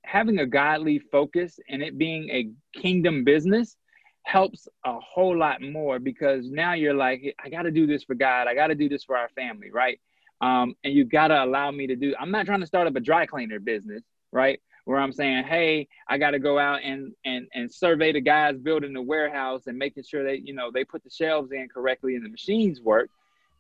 [0.07, 2.49] having a godly focus and it being a
[2.79, 3.77] kingdom business
[4.23, 8.15] helps a whole lot more because now you're like, I got to do this for
[8.15, 8.47] God.
[8.47, 10.01] I got to do this for our family, right?
[10.41, 12.15] Um, and you got to allow me to do.
[12.21, 14.61] I'm not trying to start up a dry cleaner business, right?
[14.85, 18.57] Where I'm saying, hey, I got to go out and and and survey the guys
[18.59, 22.15] building the warehouse and making sure that you know, they put the shelves in correctly
[22.15, 23.11] and the machines work.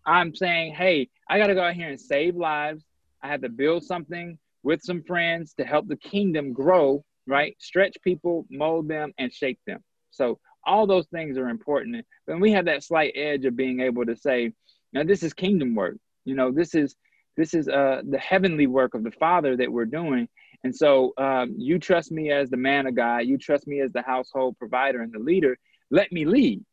[0.05, 2.85] I'm saying, hey, I got to go out here and save lives.
[3.21, 7.55] I have to build something with some friends to help the kingdom grow, right?
[7.61, 9.79] Stretch people, mold them, and shape them.
[10.11, 12.05] So all those things are important.
[12.27, 14.53] But we have that slight edge of being able to say,
[14.93, 15.99] now this is kingdom work.
[16.25, 16.97] You know, this is
[17.37, 20.29] this is uh, the heavenly work of the Father that we're doing.
[20.65, 23.19] And so um, you trust me as the man of God.
[23.19, 25.57] You trust me as the household provider and the leader.
[25.93, 26.65] Let me lead.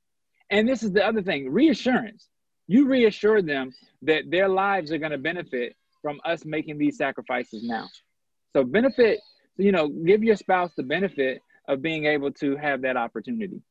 [0.49, 2.27] And this is the other thing reassurance.
[2.65, 3.71] You reassure them
[4.01, 7.87] that their lives are going to benefit from us making these sacrifices now.
[8.55, 9.19] So benefit,
[9.57, 13.61] you know, give your spouse the benefit of being able to have that opportunity.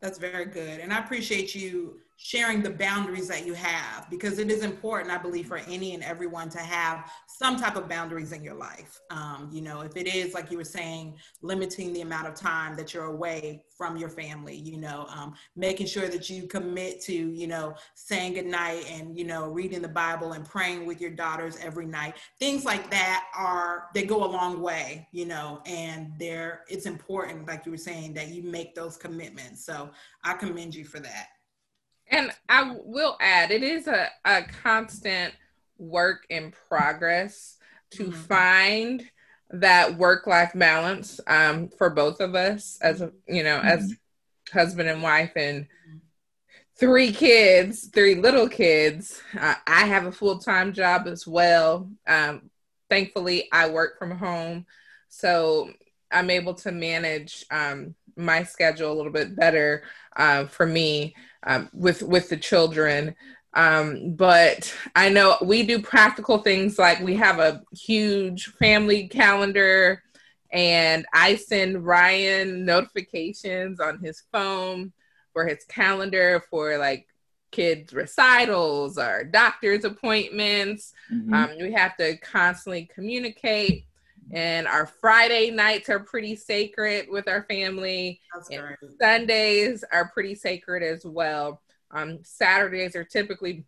[0.00, 0.80] That's very good.
[0.80, 5.16] And I appreciate you sharing the boundaries that you have because it is important, I
[5.16, 9.00] believe, for any and everyone to have some type of boundaries in your life.
[9.10, 12.76] Um, you know, if it is, like you were saying, limiting the amount of time
[12.76, 17.14] that you're away from your family, you know, um, making sure that you commit to,
[17.14, 21.56] you know, saying goodnight and, you know, reading the Bible and praying with your daughters
[21.62, 22.16] every night.
[22.38, 27.48] Things like that are, they go a long way, you know, and they're, it's important,
[27.48, 29.64] like you were saying, that you make those commitments.
[29.64, 29.88] So
[30.22, 31.28] I commend you for that.
[32.10, 35.32] And I will add, it is a, a constant
[35.78, 37.56] work in progress
[37.92, 38.20] to mm-hmm.
[38.22, 39.04] find
[39.50, 43.68] that work life balance um, for both of us as a, you know, mm-hmm.
[43.68, 43.94] as
[44.52, 45.66] husband and wife and
[46.78, 49.20] three kids, three little kids.
[49.38, 51.90] Uh, I have a full time job as well.
[52.06, 52.50] Um,
[52.88, 54.66] thankfully, I work from home.
[55.08, 55.70] So
[56.10, 59.84] I'm able to manage um, my schedule a little bit better
[60.20, 61.14] uh, for me
[61.44, 63.16] um, with with the children.
[63.54, 70.02] Um, but I know we do practical things like we have a huge family calendar,
[70.52, 74.92] and I send Ryan notifications on his phone
[75.32, 77.06] for his calendar for like
[77.50, 80.92] kids' recitals or doctor's appointments.
[81.12, 81.34] Mm-hmm.
[81.34, 83.86] Um, we have to constantly communicate
[84.32, 88.20] and our Friday nights are pretty sacred with our family.
[89.00, 91.62] Sundays are pretty sacred as well.
[91.90, 93.64] Um, Saturdays are typically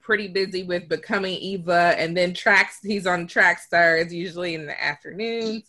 [0.00, 2.78] pretty busy with becoming Eva, and then tracks.
[2.82, 5.64] He's on track stars usually in the afternoons.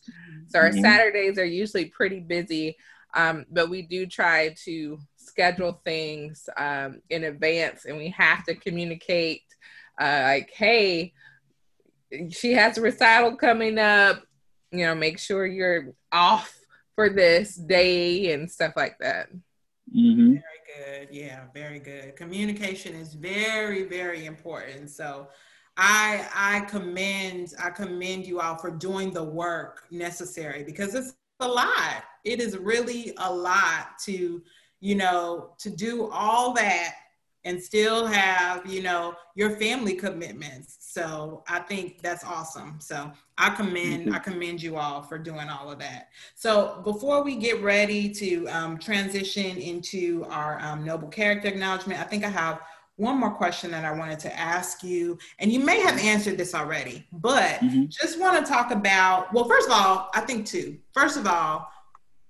[0.47, 0.82] So our mm-hmm.
[0.82, 2.78] Saturdays are usually pretty busy,
[3.13, 8.55] um, but we do try to schedule things um, in advance, and we have to
[8.55, 9.41] communicate
[9.99, 11.13] uh, like, hey
[12.29, 14.21] she has a recital coming up.
[14.71, 16.53] You know, make sure you're off
[16.95, 19.27] for this day and stuff like that.
[19.95, 20.33] Mm-hmm.
[20.33, 21.07] Very good.
[21.11, 22.15] Yeah, very good.
[22.15, 24.89] Communication is very, very important.
[24.89, 25.27] So
[25.77, 31.47] I I commend I commend you all for doing the work necessary because it's a
[31.47, 32.03] lot.
[32.23, 34.41] It is really a lot to,
[34.79, 36.95] you know, to do all that
[37.45, 42.77] and still have, you know, your family commitments so I think that's awesome.
[42.79, 46.07] So I commend I commend you all for doing all of that.
[46.35, 52.05] So before we get ready to um, transition into our um, noble character acknowledgement, I
[52.05, 52.61] think I have
[52.95, 56.55] one more question that I wanted to ask you, and you may have answered this
[56.55, 57.87] already, but mm-hmm.
[57.89, 59.33] just want to talk about.
[59.33, 60.77] Well, first of all, I think two.
[60.93, 61.69] First of all,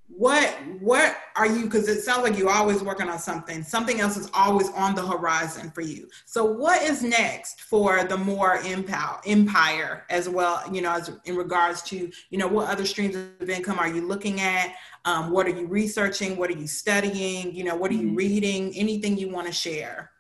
[0.07, 0.47] what
[0.79, 3.63] what are you because it sounds like you're always working on something.
[3.63, 6.07] Something else is always on the horizon for you.
[6.25, 11.35] So what is next for the more empire empire as well you know as in
[11.35, 14.75] regards to you know what other streams of income are you looking at?
[15.05, 16.37] Um, what are you researching?
[16.37, 17.53] What are you studying?
[17.53, 18.15] You know what are you mm-hmm.
[18.15, 18.73] reading?
[18.75, 20.11] Anything you want to share?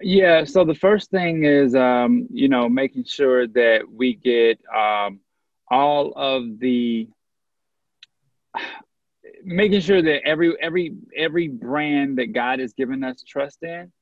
[0.00, 5.20] Yeah so the first thing is um, you know making sure that we get um,
[5.70, 7.08] all of the
[9.44, 13.92] making sure that every every every brand that God has given us trust in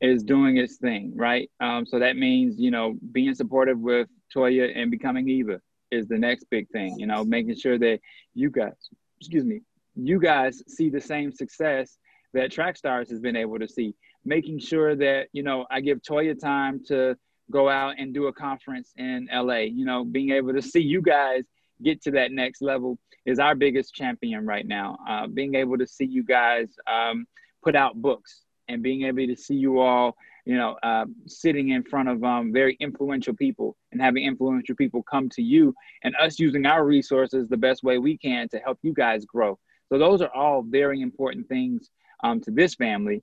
[0.00, 1.50] is doing its thing, right?
[1.60, 5.60] Um, so that means you know being supportive with Toya and becoming Eva
[5.90, 6.98] is the next big thing.
[6.98, 8.00] You know, making sure that
[8.34, 8.72] you guys,
[9.20, 9.60] excuse me,
[9.94, 11.98] you guys see the same success
[12.32, 13.94] that Trackstars has been able to see.
[14.24, 17.16] Making sure that you know I give Toya time to
[17.50, 19.60] go out and do a conference in LA.
[19.60, 21.44] You know, being able to see you guys
[21.84, 24.98] get to that next level is our biggest champion right now.
[25.08, 27.26] Uh, being able to see you guys um,
[27.62, 31.82] put out books and being able to see you all, you know, uh, sitting in
[31.82, 36.38] front of um, very influential people and having influential people come to you and us
[36.38, 39.58] using our resources the best way we can to help you guys grow.
[39.88, 41.90] So those are all very important things
[42.22, 43.22] um, to this family.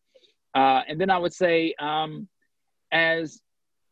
[0.53, 2.27] Uh, and then I would say, um,
[2.91, 3.39] as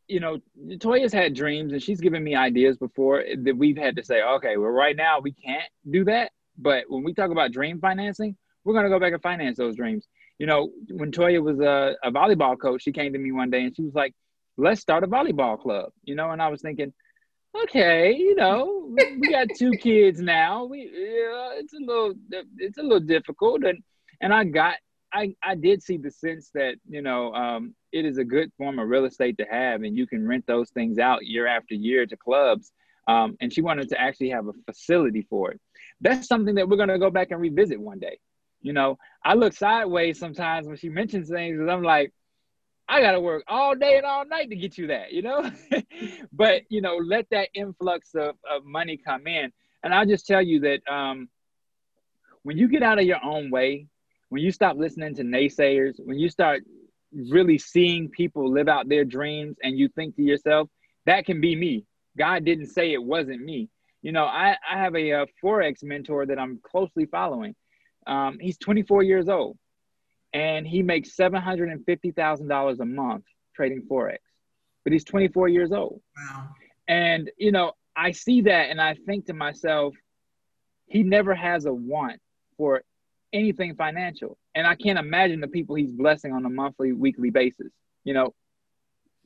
[0.10, 0.39] you know,
[0.78, 4.57] Toya's had dreams and she's given me ideas before that we've had to say, okay,
[4.57, 6.32] well, right now we can't do that.
[6.57, 9.76] But when we talk about dream financing, we're going to go back and finance those
[9.76, 10.07] dreams.
[10.39, 13.62] You know, when Toya was a, a volleyball coach, she came to me one day
[13.62, 14.14] and she was like,
[14.57, 16.91] let's start a volleyball club, you know, and I was thinking,
[17.64, 20.66] okay, you know, we got two kids now.
[20.66, 22.14] We, yeah, it's a little,
[22.57, 23.64] it's a little difficult.
[23.64, 23.84] And,
[24.22, 24.76] and I got,
[25.14, 28.80] I, I did see the sense that, you know, um, it is a good form
[28.80, 32.05] of real estate to have, and you can rent those things out year after year
[32.05, 32.72] to clubs.
[33.07, 35.60] Um, and she wanted to actually have a facility for it.
[35.99, 38.20] That's something that we're going to go back and revisit one day.
[38.62, 42.14] You know, I look sideways sometimes when she mentions things, and I'm like,
[42.88, 45.49] I got to work all day and all night to get you that, you know?
[46.34, 49.51] but, you know, let that influx of, of money come in.
[49.84, 51.30] And I'll just tell you that um,
[52.41, 53.88] when you get out of your own way,
[54.30, 56.63] when you stop listening to naysayers, when you start
[57.11, 60.69] really seeing people live out their dreams and you think to yourself,
[61.05, 61.86] that can be me.
[62.17, 63.69] God didn't say it wasn't me.
[64.01, 67.55] You know, I, I have a, a Forex mentor that I'm closely following.
[68.07, 69.57] Um, he's 24 years old
[70.34, 73.25] and he makes $750,000 a month
[73.55, 74.17] trading Forex,
[74.84, 76.01] but he's 24 years old.
[76.17, 76.49] Wow.
[76.88, 79.95] And, you know, I see that and I think to myself,
[80.88, 82.19] he never has a want
[82.57, 82.84] for
[83.34, 84.38] anything financial.
[84.55, 87.71] And I can't imagine the people he's blessing on a monthly, weekly basis.
[88.03, 88.34] You know,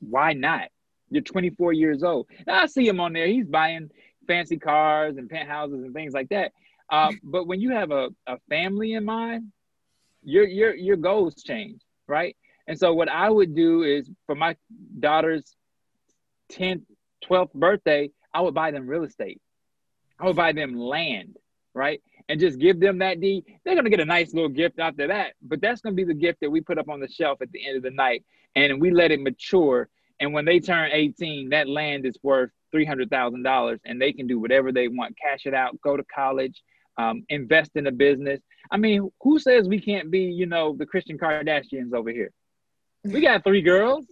[0.00, 0.68] why not?
[1.10, 2.28] You're 24 years old.
[2.46, 3.26] Now I see him on there.
[3.26, 3.90] He's buying
[4.26, 6.52] fancy cars and penthouses and things like that.
[6.90, 9.52] Uh, but when you have a, a family in mind,
[10.22, 12.34] your your your goals change, right?
[12.66, 14.56] And so what I would do is for my
[14.98, 15.54] daughter's
[16.52, 16.84] 10th,
[17.28, 19.40] 12th birthday, I would buy them real estate.
[20.18, 21.36] I would buy them land,
[21.74, 22.00] right?
[22.28, 25.34] And just give them that D, they're gonna get a nice little gift after that.
[25.42, 27.66] But that's gonna be the gift that we put up on the shelf at the
[27.66, 28.24] end of the night,
[28.56, 29.88] and we let it mature.
[30.20, 34.12] And when they turn 18, that land is worth three hundred thousand dollars, and they
[34.12, 36.62] can do whatever they want, cash it out, go to college,
[36.98, 38.40] um, invest in a business.
[38.70, 42.30] I mean, who says we can't be, you know, the Christian Kardashians over here?
[43.04, 44.06] We got three girls,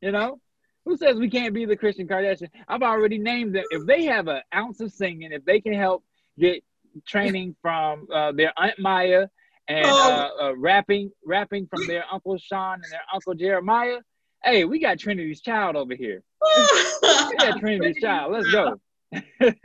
[0.00, 0.38] you know.
[0.84, 2.48] Who says we can't be the Christian Kardashian?
[2.66, 3.64] I've already named them.
[3.70, 6.04] If they have an ounce of singing, if they can help
[6.38, 6.62] get
[7.06, 9.28] training from uh, their Aunt Maya
[9.68, 10.30] and oh.
[10.40, 13.98] uh, uh, rapping rapping from their Uncle Sean and their Uncle Jeremiah.
[14.44, 16.22] Hey, we got Trinity's Child over here.
[16.58, 18.32] we got Trinity's Child.
[18.32, 18.80] Let's go.
[19.40, 19.58] Let's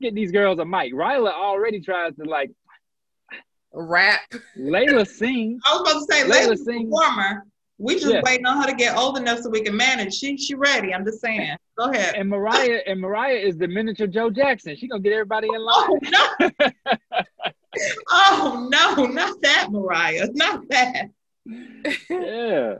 [0.00, 0.92] get these girls a mic.
[0.94, 2.50] Ryla already tries to like
[3.72, 4.20] rap.
[4.58, 5.58] Layla sing.
[5.64, 6.90] I was about to say Layla, Layla sing.
[6.90, 7.46] performer.
[7.82, 8.20] We just yeah.
[8.22, 10.14] waiting on her to get old enough so we can manage.
[10.14, 10.94] She she ready.
[10.94, 11.56] I'm just saying.
[11.76, 12.14] Go ahead.
[12.14, 14.76] And Mariah and Mariah is the miniature Joe Jackson.
[14.76, 15.88] She gonna get everybody in line.
[15.90, 16.70] Oh no!
[18.10, 19.06] oh no!
[19.06, 20.28] Not that Mariah.
[20.32, 21.10] Not that.
[22.08, 22.74] yeah,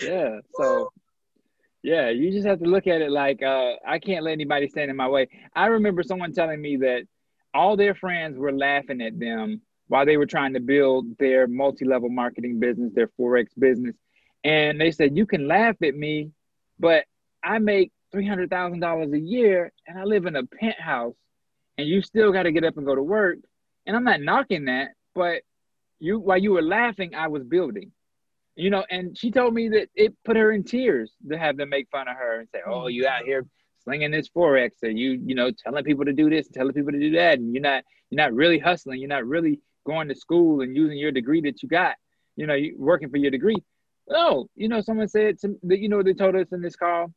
[0.00, 0.38] yeah.
[0.54, 0.92] So
[1.82, 4.88] yeah, you just have to look at it like uh, I can't let anybody stand
[4.88, 5.26] in my way.
[5.52, 7.08] I remember someone telling me that
[7.52, 12.08] all their friends were laughing at them while they were trying to build their multi-level
[12.08, 13.96] marketing business, their forex business
[14.44, 16.30] and they said, You can laugh at me,
[16.78, 17.04] but
[17.42, 21.14] I make $300,000 a year and I live in a penthouse
[21.78, 23.38] and you still got to get up and go to work.
[23.86, 25.42] And I'm not knocking that, but
[25.98, 27.92] you while you were laughing, I was building.
[28.54, 31.70] You know, and she told me that it put her in tears to have them
[31.70, 33.46] make fun of her and say, "Oh, you out here
[33.82, 36.92] slinging this forex and you you know telling people to do this and telling people
[36.92, 40.14] to do that and you're not you're not really hustling you're not really going to
[40.14, 41.96] school and using your degree that you got
[42.36, 43.56] you know you working for your degree
[44.10, 47.12] oh you know someone said to, you know what they told us in this call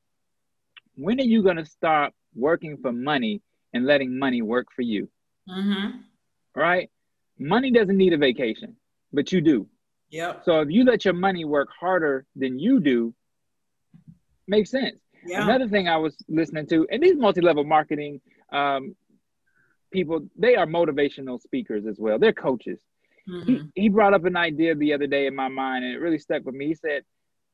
[0.96, 3.42] when are you going to stop working for money
[3.74, 5.10] and letting money work for you
[5.50, 5.98] Mm-hmm.
[6.56, 6.90] right
[7.38, 8.76] money doesn't need a vacation
[9.14, 9.68] but you do
[10.10, 10.42] Yep.
[10.46, 13.14] so if you let your money work harder than you do
[14.48, 15.44] makes sense Yeah.
[15.44, 18.22] Another thing I was listening to, and these multi-level marketing
[18.52, 18.96] um,
[19.92, 22.20] people, they are motivational speakers as well.
[22.20, 22.80] They're coaches.
[23.28, 23.46] Mhm.
[23.74, 26.20] He, he brought up an idea the other day in my mind, and it really
[26.20, 26.68] stuck with me.
[26.68, 27.04] He said,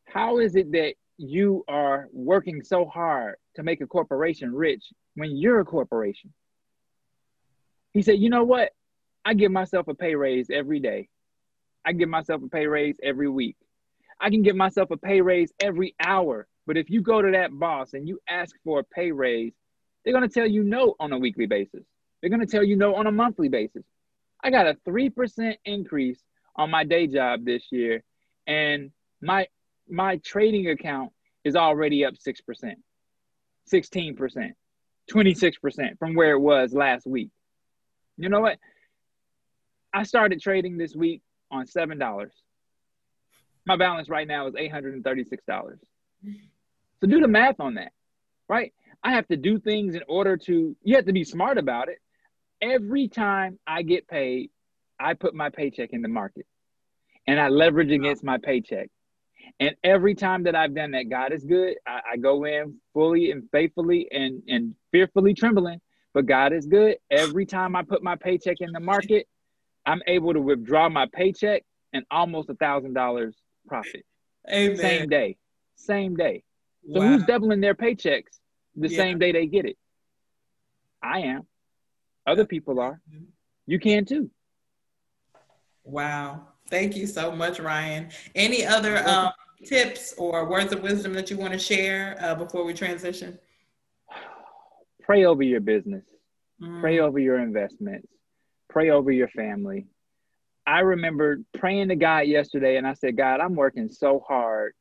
[0.06, 4.84] "How is it that you are working so hard to make a corporation rich
[5.16, 6.34] when you're a corporation?"
[7.94, 8.72] He said, "You know what?
[9.24, 11.10] I give myself a pay raise every day.
[11.86, 13.56] I give myself a pay raise every week.
[14.20, 16.48] I can give myself a pay raise every hour.
[16.68, 19.54] But if you go to that boss and you ask for a pay raise,
[20.04, 21.84] they're going to tell you no on a weekly basis.
[22.22, 23.84] They're going to tell you no on a monthly basis.
[24.44, 26.20] I got a 3% increase
[26.56, 28.04] on my day job this year
[28.48, 29.48] and my
[29.90, 31.12] my trading account
[31.44, 32.76] is already up 6%,
[33.72, 34.52] 16%,
[35.12, 37.30] 26% from where it was last week.
[38.18, 38.58] You know what?
[39.94, 42.30] I started trading this week on $7.
[43.66, 45.78] My balance right now is $836.
[47.02, 47.92] So do the math on that,
[48.48, 48.74] right?
[49.04, 51.98] I have to do things in order to, you have to be smart about it.
[52.62, 54.52] Every time I get paid,
[55.00, 56.46] I put my paycheck in the market
[57.28, 58.90] and I leverage against my paycheck.
[59.60, 61.76] And every time that I've done that, God is good.
[61.88, 65.82] I, I go in fully and faithfully and, and fearfully trembling,
[66.14, 66.98] but God is good.
[67.10, 69.28] Every time I put my paycheck in the market,
[69.86, 73.36] I'm able to withdraw my paycheck and almost a thousand dollars
[73.68, 74.06] profit.
[74.50, 74.78] Amen.
[74.78, 75.38] Same day.
[75.76, 76.44] Same day.
[76.94, 77.08] So Wow.
[77.08, 78.40] who's doubling their paychecks
[78.76, 78.98] the Yeah.
[78.98, 79.78] same day they get it?
[81.02, 81.48] I am.
[82.28, 83.02] Other people are.
[83.66, 84.30] You can too.
[85.84, 86.48] Wow.
[86.70, 88.10] Thank you so much, Ryan.
[88.36, 89.32] Any other um,
[89.66, 93.38] tips or words of wisdom that you want to share uh, before we transition?
[95.02, 96.04] Pray over your business.
[96.62, 96.80] Mm.
[96.80, 98.08] Pray over your investments.
[98.70, 99.88] Pray over your family.
[100.66, 104.74] I remember praying to God yesterday and I said, God, I'm working so hard.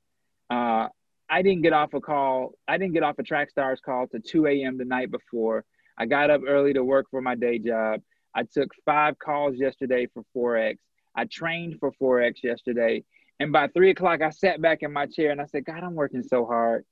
[0.51, 0.89] Uh,
[1.29, 2.53] I didn't get off a call.
[2.69, 4.77] I didn't get off a Trackstars call to 2 a.m.
[4.77, 5.65] the night before.
[6.01, 8.01] I got up early to work for my day job.
[8.35, 10.79] I took five calls yesterday for Forex.
[11.15, 13.05] I trained for Forex yesterday.
[13.39, 15.95] And by three o'clock, I sat back in my chair and I said, God, I'm
[15.95, 16.87] working so hard.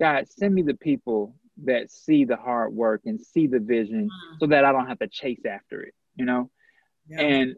[0.00, 4.40] God, send me the people that see the hard work and see the vision mm.
[4.40, 6.50] so that I don't have to chase after it, you know?
[7.08, 7.20] Yeah.
[7.20, 7.56] And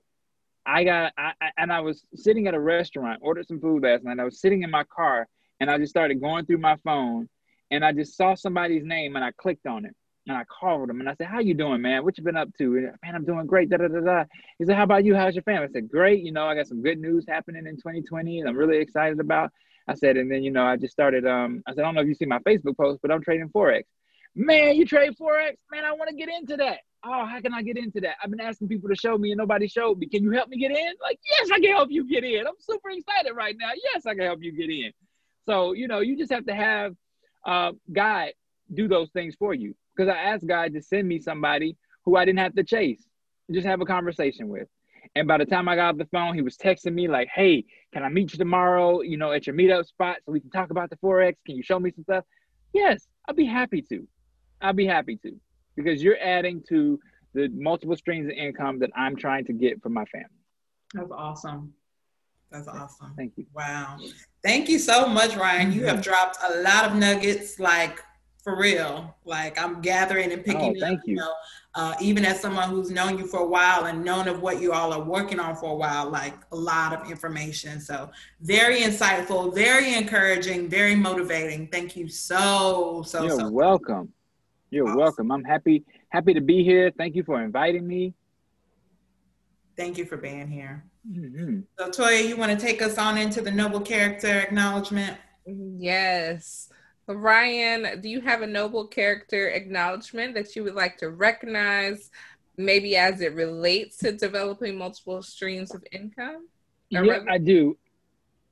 [0.67, 4.05] I got, I, I- and I was sitting at a restaurant, ordered some food last
[4.05, 4.21] night.
[4.21, 5.29] I was sitting in my car
[5.61, 7.31] and I just started going through my phone
[7.71, 9.97] and I just saw somebody's name and I clicked on it
[10.27, 12.05] and I called him and I said, how you doing, man?
[12.05, 12.77] What you been up to?
[12.77, 13.69] And, man, I'm doing great.
[13.69, 14.25] Da, da, da, da.
[14.59, 15.15] He said, how about you?
[15.15, 15.67] How's your family?
[15.69, 16.23] I said, great.
[16.23, 19.51] You know, I got some good news happening in 2020 and I'm really excited about.
[19.87, 22.01] I said, and then, you know, I just started, um, I said, I don't know
[22.01, 23.83] if you see my Facebook post, but I'm trading Forex.
[24.35, 25.57] Man, you trade Forex?
[25.71, 26.79] Man, I want to get into that.
[27.05, 28.17] Oh, how can I get into that?
[28.23, 30.09] I've been asking people to show me and nobody showed me.
[30.09, 30.95] Can you help me get in?
[31.03, 32.47] Like, yes, I can help you get in.
[32.47, 33.73] I'm super excited right now.
[33.93, 34.91] Yes, I can help you get in.
[35.45, 36.95] So, you know, you just have to have
[37.47, 38.31] uh, God
[38.73, 39.75] do those things for you.
[39.95, 43.07] Because I asked God to send me somebody who I didn't have to chase,
[43.51, 44.69] just have a conversation with.
[45.15, 47.65] And by the time I got off the phone, he was texting me like, "Hey,
[47.93, 49.03] can I meet you tomorrow?
[49.03, 51.37] You know, at your meetup spot, so we can talk about the forex.
[51.47, 52.25] Can you show me some stuff?"
[52.73, 54.09] Yes, I'll be happy to.
[54.61, 55.39] I'll be happy to,
[55.77, 56.99] because you're adding to
[57.35, 60.29] the multiple streams of income that I'm trying to get for my family.
[60.95, 61.75] That's awesome.
[62.51, 63.13] That's awesome.
[63.17, 63.47] Thank you.
[63.55, 63.99] Wow.
[64.43, 65.73] Thank you so much, Ryan.
[65.73, 68.01] You have dropped a lot of nuggets, like
[68.45, 69.17] for real.
[69.25, 71.17] Like I'm gathering and picking Oh, thank up, you.
[71.17, 71.33] know,
[71.75, 74.73] uh, even as someone who's known you for a while and known of what you
[74.73, 77.81] all are working on for a while, like a lot of information.
[77.81, 78.11] So
[78.43, 81.69] very insightful, very encouraging, very motivating.
[81.69, 83.51] Thank you so, so, so You're so.
[83.51, 84.13] welcome.
[84.71, 84.99] You're Awesome.
[84.99, 85.33] welcome.
[85.33, 86.93] I'm happy happy to be here.
[86.97, 88.13] Thank you for inviting me.
[89.77, 90.85] Thank you for being here.
[91.11, 91.65] Mhm.
[91.79, 95.17] So Toya, you want to take us on into the noble character acknowledgement?
[95.47, 96.69] Yes.
[97.07, 102.11] So Ryan, do you have a noble character acknowledgement that you would like to recognize,
[102.57, 106.47] maybe as it relates to developing multiple streams of income?
[106.95, 107.77] Or Yep, rather- I do.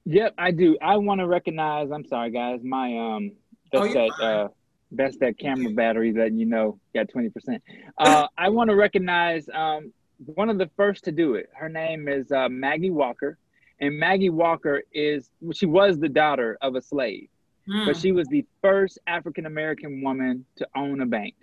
[0.04, 0.76] Yep, I do.
[0.82, 1.90] I want to recognize.
[1.92, 2.60] I'm sorry, guys.
[2.62, 3.32] My um,
[3.74, 4.28] Oh, that's you're that fine.
[4.28, 4.48] uh,
[4.90, 7.62] that's that camera battery that you know got twenty percent.
[7.96, 9.92] Uh, I want to recognize um
[10.26, 11.48] one of the first to do it.
[11.54, 13.38] Her name is uh, Maggie Walker,
[13.80, 17.28] and Maggie Walker is she was the daughter of a slave,
[17.68, 17.86] mm.
[17.86, 21.34] but she was the first African American woman to own a bank,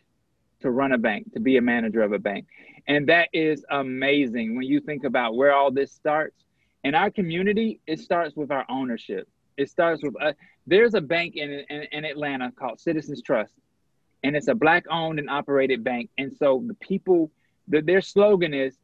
[0.61, 2.47] to run a bank, to be a manager of a bank.
[2.87, 6.35] And that is amazing when you think about where all this starts.
[6.83, 9.27] In our community, it starts with our ownership.
[9.57, 10.33] It starts with uh,
[10.65, 13.53] there's a bank in, in, in Atlanta called Citizens Trust,
[14.23, 16.09] and it's a black owned and operated bank.
[16.17, 17.31] And so the people,
[17.67, 18.77] the, their slogan is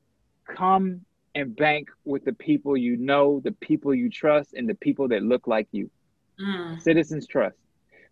[0.46, 1.02] come
[1.34, 5.22] and bank with the people you know, the people you trust, and the people that
[5.22, 5.90] look like you.
[6.40, 6.82] Mm.
[6.82, 7.58] Citizens Trust.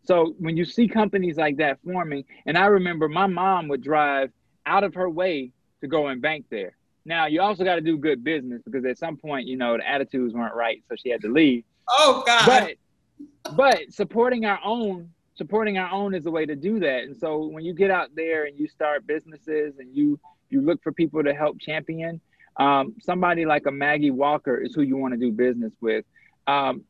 [0.05, 4.31] So when you see companies like that forming, and I remember my mom would drive
[4.65, 5.51] out of her way
[5.81, 6.75] to go and bank there.
[7.05, 9.87] Now you also got to do good business because at some point, you know, the
[9.87, 11.63] attitudes weren't right, so she had to leave.
[11.89, 12.45] Oh God!
[12.45, 17.03] But but supporting our own, supporting our own is a way to do that.
[17.03, 20.19] And so when you get out there and you start businesses and you
[20.49, 22.21] you look for people to help champion,
[22.57, 26.05] um, somebody like a Maggie Walker is who you want to do business with.
[26.47, 26.83] Um,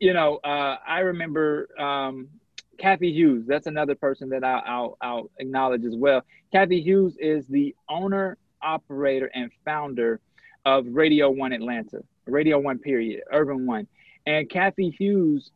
[0.00, 2.28] you know, uh, I remember um,
[2.78, 3.44] Cathy Hughes.
[3.46, 6.22] That's another person that I'll, I'll, I'll acknowledge as well.
[6.50, 10.20] Cathy Hughes is the owner, operator, and founder
[10.64, 13.86] of Radio One Atlanta, Radio One period, Urban One.
[14.26, 15.52] And Cathy Hughes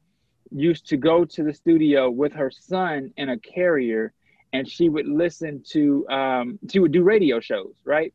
[0.51, 4.13] used to go to the studio with her son in a carrier,
[4.53, 8.13] and she would listen to, um, she would do radio shows, right?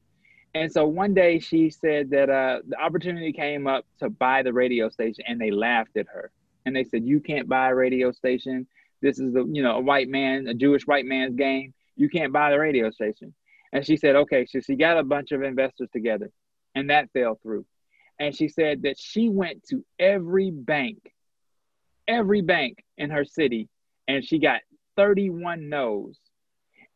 [0.55, 4.53] And so one day she said that uh, the opportunity came up to buy the
[4.53, 6.31] radio station, and they laughed at her.
[6.65, 8.67] And they said, "You can't buy a radio station.
[9.01, 11.73] This is the you know a white man, a Jewish white man's game.
[11.95, 13.33] You can't buy the radio station."
[13.71, 16.31] And she said, "Okay." So she got a bunch of investors together,
[16.75, 17.65] and that fell through.
[18.19, 21.13] And she said that she went to every bank,
[22.07, 23.69] every bank in her city,
[24.07, 24.61] and she got
[24.97, 26.19] 31 no's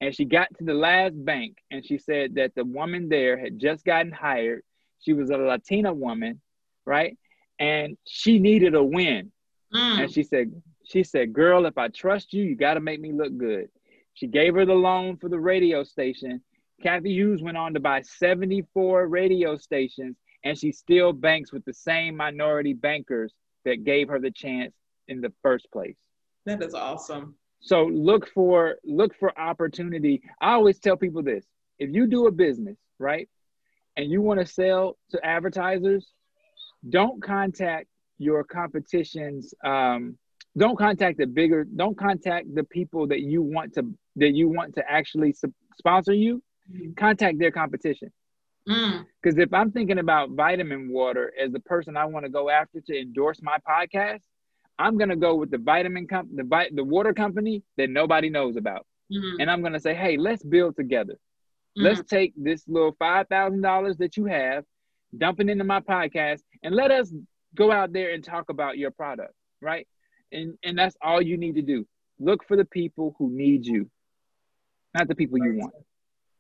[0.04, 3.58] and she got to the last bank and she said that the woman there had
[3.58, 4.62] just gotten hired.
[5.00, 6.42] She was a Latina woman,
[6.86, 7.18] right?
[7.58, 9.32] And she needed a win.
[9.74, 10.04] Mm.
[10.04, 10.52] And she said,
[10.86, 13.70] she said, girl, if I trust you, you got to make me look good.
[14.14, 16.42] She gave her the loan for the radio station.
[16.82, 21.74] Cathy Hughes went on to buy 74 radio stations, and she still banks with the
[21.74, 23.34] same minority bankers
[23.64, 24.74] that gave her the chance
[25.08, 25.96] in the first place.
[26.46, 27.36] That is awesome.
[27.64, 30.22] So look for look for opportunity.
[30.42, 31.46] I always tell people this:
[31.80, 33.30] if you do a business, right,
[33.96, 36.12] and you want to sell to advertisers,
[36.90, 37.88] don't contact
[38.18, 39.54] your competitions.
[39.64, 40.18] Um,
[40.58, 41.64] don't contact the bigger.
[41.64, 43.86] Don't contact the people that you want to
[44.18, 45.34] that you want to actually
[45.78, 46.44] sponsor you.
[46.70, 46.94] Mm-hmm.
[46.94, 48.12] Contact their competition.
[48.66, 49.44] Because mm.
[49.44, 53.00] if I'm thinking about vitamin water as the person I want to go after to
[53.00, 54.22] endorse my podcast,
[54.80, 58.86] I'm gonna go with the vitamin company, the the water company that nobody knows about,
[59.12, 59.40] mm-hmm.
[59.40, 61.14] and I'm gonna say, hey, let's build together.
[61.14, 61.84] Mm-hmm.
[61.84, 64.64] Let's take this little five thousand dollars that you have,
[65.18, 67.14] dump it into my podcast, and let us
[67.56, 69.88] go out there and talk about your product, right?
[70.32, 71.86] And and that's all you need to do.
[72.20, 73.90] Look for the people who need you,
[74.94, 75.74] not the people you want.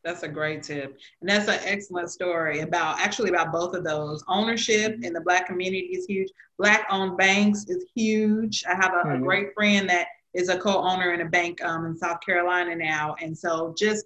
[0.03, 0.99] That's a great tip.
[1.21, 4.23] And that's an excellent story about actually about both of those.
[4.27, 6.29] Ownership in the Black community is huge.
[6.59, 8.63] Black owned banks is huge.
[8.67, 9.23] I have a, mm-hmm.
[9.23, 12.75] a great friend that is a co owner in a bank um, in South Carolina
[12.75, 13.15] now.
[13.21, 14.05] And so just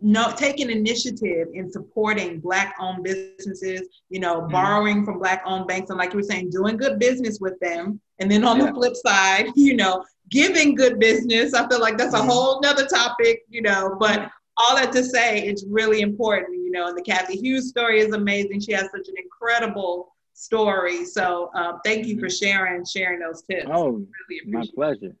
[0.00, 4.52] no, taking initiative in supporting black owned businesses, you know, mm-hmm.
[4.52, 8.00] borrowing from black owned banks and like you were saying, doing good business with them.
[8.20, 8.66] And then on yeah.
[8.66, 11.54] the flip side, you know, giving good business.
[11.54, 12.28] I feel like that's a mm-hmm.
[12.28, 16.86] whole nother topic, you know, but all that to say, it's really important, you know,
[16.86, 18.60] and the Cathy Hughes story is amazing.
[18.60, 21.04] She has such an incredible story.
[21.04, 23.66] So uh, thank you for sharing, sharing those tips.
[23.72, 25.16] Oh, really my pleasure.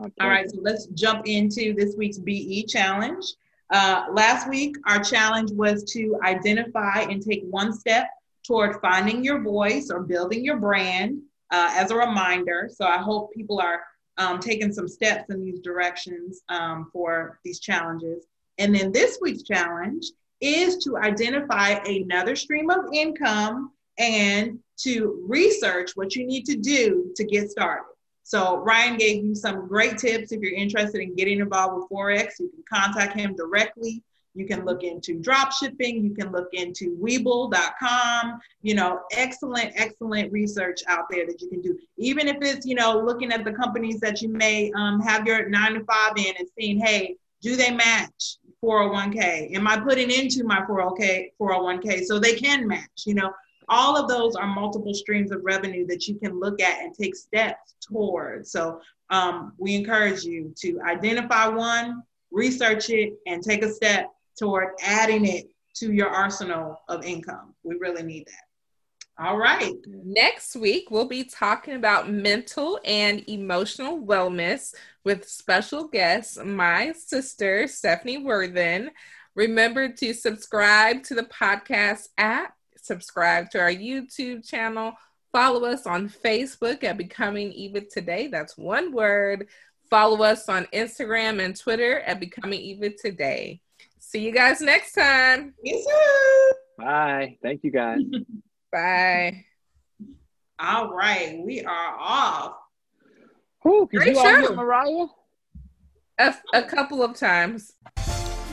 [0.00, 0.14] my pleasure.
[0.20, 3.24] All right, so let's jump into this week's BE challenge.
[3.72, 8.08] Uh, last week, our challenge was to identify and take one step
[8.46, 12.70] toward finding your voice or building your brand uh, as a reminder.
[12.72, 13.82] So I hope people are
[14.18, 18.26] um, taking some steps in these directions um, for these challenges.
[18.58, 20.06] And then this week's challenge
[20.40, 27.12] is to identify another stream of income and to research what you need to do
[27.16, 27.84] to get started.
[28.22, 30.32] So Ryan gave you some great tips.
[30.32, 34.02] If you're interested in getting involved with Forex, you can contact him directly.
[34.34, 36.04] You can look into drop shipping.
[36.04, 38.38] You can look into Webull.com.
[38.60, 41.78] You know, excellent, excellent research out there that you can do.
[41.96, 45.48] Even if it's, you know, looking at the companies that you may um, have your
[45.48, 48.38] nine to five in and seeing, hey, do they match?
[48.64, 49.54] 401k?
[49.54, 53.04] Am I putting into my 401k, 401k so they can match?
[53.06, 53.32] You know,
[53.68, 57.16] all of those are multiple streams of revenue that you can look at and take
[57.16, 58.50] steps towards.
[58.50, 58.80] So
[59.10, 65.26] um, we encourage you to identify one, research it, and take a step toward adding
[65.26, 67.54] it to your arsenal of income.
[67.62, 68.45] We really need that.
[69.18, 69.74] All right.
[69.86, 77.66] Next week, we'll be talking about mental and emotional wellness with special guest, my sister,
[77.66, 78.90] Stephanie Worthen.
[79.34, 84.92] Remember to subscribe to the podcast app, subscribe to our YouTube channel,
[85.32, 88.28] follow us on Facebook at Becoming Eva Today.
[88.28, 89.48] That's one word.
[89.88, 93.62] Follow us on Instagram and Twitter at Becoming Eva Today.
[93.98, 95.54] See you guys next time.
[95.62, 95.86] Yes,
[96.76, 97.38] Bye.
[97.42, 98.00] Thank you guys.
[98.72, 99.44] Bye.
[100.58, 102.54] All right, we are off.
[103.62, 104.54] Who can Great you all show.
[104.54, 105.06] Mariah?
[106.18, 107.74] A, a couple of times.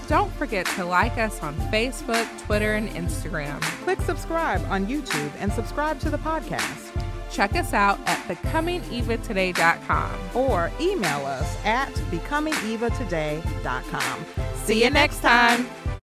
[0.07, 3.61] Don't forget to like us on Facebook, Twitter, and Instagram.
[3.83, 6.91] Click subscribe on YouTube and subscribe to the podcast.
[7.31, 10.11] Check us out at becomingevatoday.com.
[10.35, 14.25] Or email us at becomingevatoday.com.
[14.55, 15.65] See you next time.